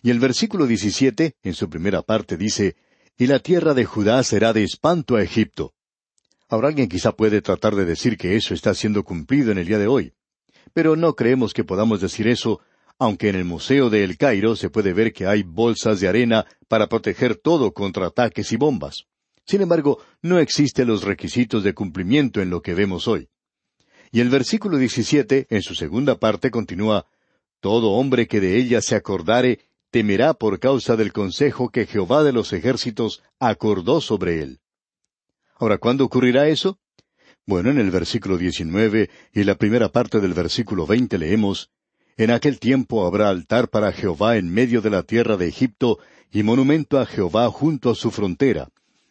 Y 0.02 0.10
el 0.10 0.18
versículo 0.18 0.66
17, 0.66 1.36
en 1.42 1.54
su 1.54 1.70
primera 1.70 2.02
parte, 2.02 2.36
dice, 2.36 2.76
Y 3.16 3.28
la 3.28 3.38
tierra 3.38 3.74
de 3.74 3.84
Judá 3.84 4.22
será 4.24 4.52
de 4.52 4.64
espanto 4.64 5.16
a 5.16 5.22
Egipto. 5.22 5.72
Ahora 6.48 6.68
alguien 6.68 6.88
quizá 6.88 7.12
puede 7.12 7.40
tratar 7.40 7.76
de 7.76 7.84
decir 7.84 8.18
que 8.18 8.36
eso 8.36 8.52
está 8.52 8.74
siendo 8.74 9.04
cumplido 9.04 9.52
en 9.52 9.58
el 9.58 9.66
día 9.66 9.78
de 9.78 9.86
hoy. 9.86 10.12
Pero 10.74 10.96
no 10.96 11.14
creemos 11.14 11.54
que 11.54 11.64
podamos 11.64 12.00
decir 12.00 12.26
eso, 12.26 12.60
aunque 13.02 13.30
en 13.30 13.34
el 13.34 13.44
Museo 13.44 13.90
de 13.90 14.04
El 14.04 14.16
Cairo 14.16 14.54
se 14.54 14.70
puede 14.70 14.92
ver 14.92 15.12
que 15.12 15.26
hay 15.26 15.42
bolsas 15.42 15.98
de 15.98 16.06
arena 16.06 16.46
para 16.68 16.86
proteger 16.86 17.34
todo 17.34 17.72
contra 17.72 18.06
ataques 18.06 18.52
y 18.52 18.56
bombas. 18.56 19.06
Sin 19.44 19.60
embargo, 19.60 19.98
no 20.20 20.38
existen 20.38 20.86
los 20.86 21.02
requisitos 21.02 21.64
de 21.64 21.74
cumplimiento 21.74 22.40
en 22.40 22.48
lo 22.48 22.62
que 22.62 22.74
vemos 22.74 23.08
hoy. 23.08 23.28
Y 24.12 24.20
el 24.20 24.28
versículo 24.28 24.78
17, 24.78 25.48
en 25.50 25.62
su 25.62 25.74
segunda 25.74 26.20
parte, 26.20 26.52
continúa, 26.52 27.06
Todo 27.58 27.90
hombre 27.90 28.28
que 28.28 28.40
de 28.40 28.56
ella 28.56 28.80
se 28.80 28.94
acordare, 28.94 29.58
temerá 29.90 30.32
por 30.32 30.60
causa 30.60 30.94
del 30.94 31.12
consejo 31.12 31.70
que 31.70 31.86
Jehová 31.86 32.22
de 32.22 32.32
los 32.32 32.52
ejércitos 32.52 33.20
acordó 33.40 34.00
sobre 34.00 34.42
él. 34.44 34.60
Ahora, 35.56 35.78
¿cuándo 35.78 36.04
ocurrirá 36.04 36.46
eso? 36.46 36.78
Bueno, 37.46 37.70
en 37.70 37.80
el 37.80 37.90
versículo 37.90 38.38
19 38.38 39.10
y 39.32 39.42
la 39.42 39.56
primera 39.56 39.88
parte 39.88 40.20
del 40.20 40.34
versículo 40.34 40.86
20 40.86 41.18
leemos, 41.18 41.72
En 42.16 42.30
aquel 42.30 42.58
tiempo 42.58 43.06
habrá 43.06 43.28
altar 43.28 43.68
para 43.68 43.92
Jehová 43.92 44.36
en 44.36 44.52
medio 44.52 44.80
de 44.80 44.90
la 44.90 45.02
tierra 45.02 45.36
de 45.36 45.48
Egipto 45.48 45.98
y 46.30 46.42
monumento 46.42 46.98
a 46.98 47.06
Jehová 47.06 47.50
junto 47.50 47.90
a 47.90 47.94
su 47.94 48.10
frontera, 48.10 48.68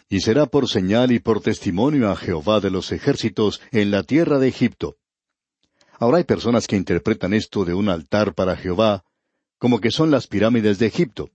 y 0.10 0.22
será 0.22 0.46
por 0.46 0.68
señal 0.70 1.12
y 1.12 1.20
por 1.20 1.42
testimonio 1.42 2.12
a 2.12 2.16
Jehová 2.16 2.60
de 2.60 2.70
los 2.70 2.92
ejércitos 2.92 3.62
en 3.72 3.92
la 3.92 4.04
tierra 4.04 4.40
de 4.40 4.48
Egipto. 4.48 4.98
Ahora 6.00 6.18
hay 6.18 6.24
personas 6.24 6.68
que 6.68 6.76
interpretan 6.76 7.34
esto 7.34 7.66
de 7.66 7.74
un 7.74 7.90
altar 7.90 8.34
para 8.34 8.56
Jehová 8.56 9.04
como 9.62 9.80
que 9.80 9.92
son 9.92 10.10
las 10.10 10.26
pirámides 10.26 10.80
de 10.80 10.88
Egipto. 10.88 11.30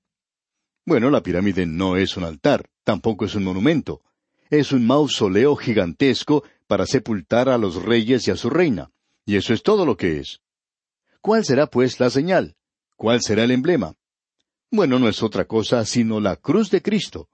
Bueno, 0.84 1.10
la 1.10 1.22
pirámide 1.22 1.64
no 1.64 1.96
es 1.96 2.16
un 2.16 2.24
altar, 2.24 2.68
tampoco 2.82 3.24
es 3.24 3.36
un 3.36 3.44
monumento. 3.44 4.00
Es 4.50 4.72
un 4.72 4.84
mausoleo 4.84 5.54
gigantesco 5.54 6.42
para 6.66 6.86
sepultar 6.86 7.48
a 7.48 7.56
los 7.56 7.80
reyes 7.80 8.26
y 8.26 8.32
a 8.32 8.36
su 8.36 8.50
reina. 8.50 8.90
Y 9.24 9.36
eso 9.36 9.54
es 9.54 9.62
todo 9.62 9.86
lo 9.86 9.96
que 9.96 10.18
es. 10.18 10.40
¿Cuál 11.26 11.44
será, 11.44 11.66
pues, 11.66 11.98
la 11.98 12.08
señal? 12.08 12.54
¿Cuál 12.94 13.20
será 13.20 13.42
el 13.42 13.50
emblema? 13.50 13.96
Bueno, 14.70 15.00
no 15.00 15.08
es 15.08 15.24
otra 15.24 15.44
cosa 15.44 15.84
sino 15.84 16.20
la 16.20 16.36
cruz 16.36 16.70
de 16.70 16.82
Cristo. 16.82 17.28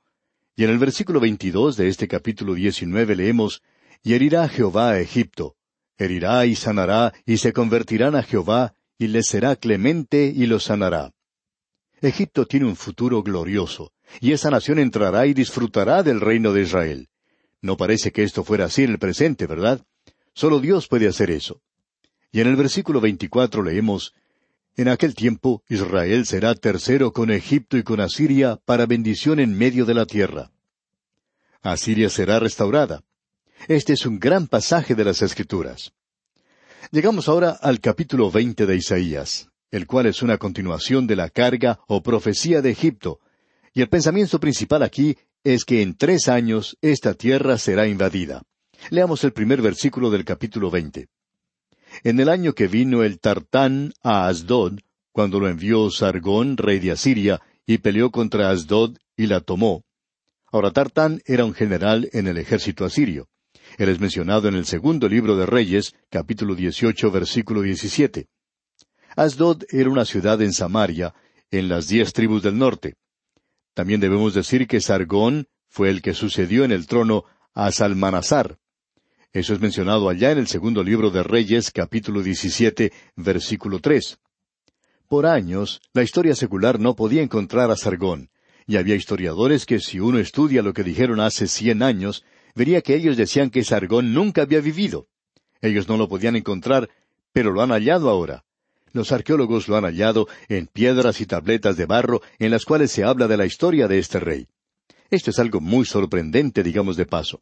Y 0.57 0.65
en 0.65 0.71
el 0.71 0.79
versículo 0.79 1.21
22 1.21 1.77
de 1.77 1.89
este 1.89 2.09
capítulo 2.09 2.55
19 2.55 3.17
leemos, 3.17 3.61
Y 4.03 4.15
herirá 4.15 4.49
Jehová 4.49 4.93
a 4.93 5.01
Egipto, 5.01 5.57
herirá 5.99 6.47
y 6.47 6.57
sanará, 6.57 7.13
y 7.27 7.37
se 7.37 7.53
convertirán 7.53 8.17
a 8.17 8.23
Jehová, 8.23 8.73
y 8.97 9.09
les 9.09 9.27
será 9.27 9.57
clemente 9.57 10.33
y 10.35 10.47
los 10.47 10.65
sanará. 10.65 11.13
Egipto 12.01 12.47
tiene 12.47 12.65
un 12.65 12.77
futuro 12.77 13.23
glorioso, 13.23 13.93
y 14.23 14.33
esa 14.33 14.49
nación 14.49 14.79
entrará 14.79 15.27
y 15.27 15.35
disfrutará 15.35 16.03
del 16.03 16.23
reino 16.23 16.55
de 16.55 16.63
Israel. 16.63 17.11
No 17.61 17.77
parece 17.77 18.11
que 18.11 18.23
esto 18.23 18.43
fuera 18.43 18.65
así 18.65 18.85
en 18.85 18.93
el 18.93 18.99
presente, 18.99 19.47
¿verdad? 19.47 19.85
Solo 20.33 20.61
Dios 20.61 20.89
puede 20.89 21.09
hacer 21.09 21.31
eso. 21.31 21.61
Y 22.33 22.41
en 22.41 22.47
el 22.47 22.57
versículo 22.57 23.01
24 23.01 23.63
leemos, 23.63 24.15
En 24.75 24.89
aquel 24.89 25.15
tiempo 25.15 25.63
Israel 25.69 26.25
será 26.25 26.55
tercero 26.55 27.13
con 27.13 27.31
Egipto 27.31 27.77
y 27.77 27.83
con 27.83 28.01
Asiria 28.01 28.59
para 28.65 28.87
bendición 28.87 29.39
en 29.39 29.57
medio 29.57 29.85
de 29.85 29.93
la 29.93 30.07
tierra. 30.07 30.51
Asiria 31.61 32.09
será 32.09 32.41
restaurada. 32.41 33.05
Este 33.69 33.93
es 33.93 34.07
un 34.07 34.19
gran 34.19 34.49
pasaje 34.49 34.95
de 34.95 35.05
las 35.05 35.21
Escrituras. 35.21 35.93
Llegamos 36.91 37.29
ahora 37.29 37.51
al 37.51 37.81
capítulo 37.81 38.31
veinte 38.31 38.65
de 38.65 38.77
Isaías, 38.77 39.51
el 39.71 39.87
cual 39.87 40.07
es 40.07 40.23
una 40.23 40.39
continuación 40.39 41.07
de 41.07 41.17
la 41.17 41.29
carga 41.29 41.81
o 41.87 42.03
profecía 42.03 42.63
de 42.63 42.71
Egipto, 42.71 43.21
y 43.75 43.83
el 43.83 43.89
pensamiento 43.89 44.41
principal 44.41 44.83
aquí 44.83 45.17
es 45.45 45.65
que 45.65 45.83
en 45.83 45.97
tres 45.97 46.29
años 46.29 46.79
esta 46.81 47.13
tierra 47.13 47.59
será 47.59 47.87
invadida. 47.87 48.43
Leamos 48.91 49.23
el 49.23 49.33
primer 49.33 49.61
versículo 49.61 50.11
del 50.11 50.25
capítulo 50.25 50.71
veinte. 50.71 51.09
En 52.05 52.21
el 52.21 52.29
año 52.29 52.55
que 52.55 52.69
vino 52.69 53.03
el 53.03 53.21
Tartán 53.21 53.93
a 54.03 54.27
Asdod, 54.27 54.79
cuando 55.13 55.39
lo 55.41 55.49
envió 55.49 55.91
Sargón, 55.91 56.57
rey 56.57 56.79
de 56.79 56.93
Asiria, 56.93 57.41
y 57.67 57.79
peleó 57.79 58.11
contra 58.11 58.51
Asdod 58.51 58.97
y 59.17 59.27
la 59.27 59.41
tomó. 59.41 59.85
Ahora 60.51 60.71
Tartán 60.71 61.23
era 61.27 61.45
un 61.45 61.55
general 61.55 62.09
en 62.13 62.27
el 62.27 62.39
ejército 62.39 62.85
asirio. 62.85 63.29
Él 63.79 63.89
es 63.89 64.01
mencionado 64.01 64.49
en 64.49 64.55
el 64.55 64.67
segundo 64.67 65.09
libro 65.09 65.37
de 65.37 65.47
Reyes, 65.47 65.95
capítulo 66.11 66.55
18, 66.55 67.11
versículo 67.11 67.63
17. 67.63 68.27
Asdod 69.17 69.65
era 69.71 69.91
una 69.91 70.05
ciudad 70.05 70.41
en 70.43 70.53
Samaria, 70.53 71.15
en 71.51 71.69
las 71.69 71.89
diez 71.89 72.13
tribus 72.13 72.43
del 72.43 72.59
norte. 72.59 72.97
También 73.75 74.01
debemos 74.01 74.35
decir 74.35 74.67
que 74.67 74.81
Sargón 74.81 75.47
fue 75.69 75.89
el 75.91 76.03
que 76.03 76.15
sucedió 76.15 76.65
en 76.65 76.73
el 76.73 76.87
trono 76.87 77.25
a 77.55 77.71
Salmanasar. 77.73 78.59
Eso 79.33 79.55
es 79.55 79.61
mencionado 79.61 80.11
allá 80.11 80.31
en 80.31 80.37
el 80.37 80.47
segundo 80.47 80.85
libro 80.85 81.11
de 81.11 81.23
Reyes, 81.23 81.71
capítulo 81.71 82.23
17, 82.23 82.93
versículo 83.17 83.81
3. 83.81 84.19
Por 85.09 85.25
años, 85.25 85.81
la 85.95 86.03
historia 86.03 86.35
secular 86.35 86.79
no 86.79 86.95
podía 86.95 87.23
encontrar 87.23 87.71
a 87.71 87.77
Sargón, 87.77 88.29
y 88.67 88.77
había 88.77 88.95
historiadores 88.95 89.65
que 89.65 89.81
si 89.81 90.01
uno 90.01 90.19
estudia 90.19 90.61
lo 90.61 90.75
que 90.75 90.83
dijeron 90.83 91.19
hace 91.19 91.49
cien 91.49 91.83
años, 91.83 92.27
vería 92.55 92.83
que 92.83 92.95
ellos 92.95 93.17
decían 93.17 93.49
que 93.49 93.65
Sargón 93.65 94.13
nunca 94.13 94.43
había 94.43 94.61
vivido. 94.61 95.07
Ellos 95.63 95.89
no 95.89 95.97
lo 95.97 96.11
podían 96.11 96.37
encontrar, 96.37 96.91
pero 97.33 97.53
lo 97.53 97.63
han 97.63 97.71
hallado 97.71 98.11
ahora. 98.11 98.45
Los 98.93 99.13
arqueólogos 99.13 99.67
lo 99.67 99.79
han 99.79 99.85
hallado 99.85 100.29
en 100.51 100.67
piedras 100.67 101.23
y 101.23 101.27
tabletas 101.27 101.79
de 101.79 101.87
barro 101.87 102.21
en 102.39 102.51
las 102.51 102.67
cuales 102.67 102.93
se 102.93 103.03
habla 103.03 103.29
de 103.29 103.39
la 103.39 103.47
historia 103.47 103.89
de 103.89 103.99
este 103.99 104.21
rey. 104.21 104.47
Esto 105.09 105.31
es 105.31 105.39
algo 105.39 105.63
muy 105.63 105.87
sorprendente, 105.87 106.63
digamos 106.63 106.99
de 106.99 107.07
paso. 107.07 107.41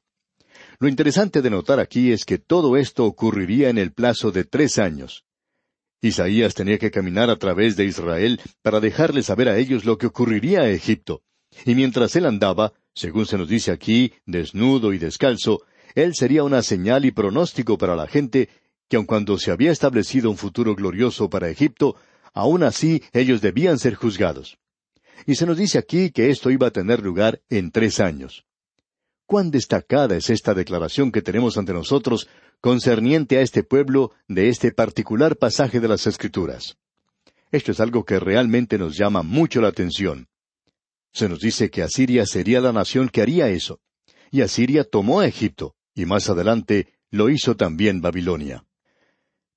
Lo 0.82 0.88
interesante 0.88 1.42
de 1.42 1.50
notar 1.50 1.78
aquí 1.78 2.10
es 2.10 2.24
que 2.24 2.38
todo 2.38 2.78
esto 2.78 3.04
ocurriría 3.04 3.68
en 3.68 3.76
el 3.76 3.92
plazo 3.92 4.32
de 4.32 4.44
tres 4.44 4.78
años. 4.78 5.26
Isaías 6.00 6.54
tenía 6.54 6.78
que 6.78 6.90
caminar 6.90 7.28
a 7.28 7.36
través 7.36 7.76
de 7.76 7.84
Israel 7.84 8.40
para 8.62 8.80
dejarles 8.80 9.26
saber 9.26 9.50
a 9.50 9.58
ellos 9.58 9.84
lo 9.84 9.98
que 9.98 10.06
ocurriría 10.06 10.60
a 10.60 10.70
Egipto. 10.70 11.20
Y 11.66 11.74
mientras 11.74 12.16
él 12.16 12.24
andaba, 12.24 12.72
según 12.94 13.26
se 13.26 13.36
nos 13.36 13.46
dice 13.46 13.72
aquí, 13.72 14.14
desnudo 14.24 14.94
y 14.94 14.98
descalzo, 14.98 15.64
él 15.94 16.14
sería 16.14 16.44
una 16.44 16.62
señal 16.62 17.04
y 17.04 17.10
pronóstico 17.10 17.76
para 17.76 17.94
la 17.94 18.06
gente 18.06 18.48
que 18.88 18.96
aun 18.96 19.04
cuando 19.04 19.36
se 19.36 19.50
había 19.50 19.72
establecido 19.72 20.30
un 20.30 20.38
futuro 20.38 20.74
glorioso 20.74 21.28
para 21.28 21.50
Egipto, 21.50 21.96
aun 22.32 22.62
así 22.62 23.02
ellos 23.12 23.42
debían 23.42 23.78
ser 23.78 23.96
juzgados. 23.96 24.56
Y 25.26 25.34
se 25.34 25.44
nos 25.44 25.58
dice 25.58 25.76
aquí 25.76 26.10
que 26.10 26.30
esto 26.30 26.50
iba 26.50 26.68
a 26.68 26.72
tener 26.72 27.02
lugar 27.02 27.42
en 27.50 27.70
tres 27.70 28.00
años. 28.00 28.46
Cuán 29.30 29.52
destacada 29.52 30.16
es 30.16 30.28
esta 30.28 30.54
declaración 30.54 31.12
que 31.12 31.22
tenemos 31.22 31.56
ante 31.56 31.72
nosotros 31.72 32.28
concerniente 32.60 33.38
a 33.38 33.42
este 33.42 33.62
pueblo 33.62 34.10
de 34.26 34.48
este 34.48 34.72
particular 34.72 35.36
pasaje 35.36 35.78
de 35.78 35.86
las 35.86 36.08
Escrituras. 36.08 36.78
Esto 37.52 37.70
es 37.70 37.78
algo 37.78 38.04
que 38.04 38.18
realmente 38.18 38.76
nos 38.76 38.96
llama 38.96 39.22
mucho 39.22 39.60
la 39.60 39.68
atención. 39.68 40.26
Se 41.12 41.28
nos 41.28 41.38
dice 41.38 41.70
que 41.70 41.84
Asiria 41.84 42.26
sería 42.26 42.60
la 42.60 42.72
nación 42.72 43.08
que 43.08 43.22
haría 43.22 43.48
eso. 43.50 43.78
Y 44.32 44.40
Asiria 44.40 44.82
tomó 44.82 45.20
a 45.20 45.28
Egipto, 45.28 45.76
y 45.94 46.06
más 46.06 46.28
adelante 46.28 46.88
lo 47.12 47.30
hizo 47.30 47.56
también 47.56 48.00
Babilonia. 48.00 48.64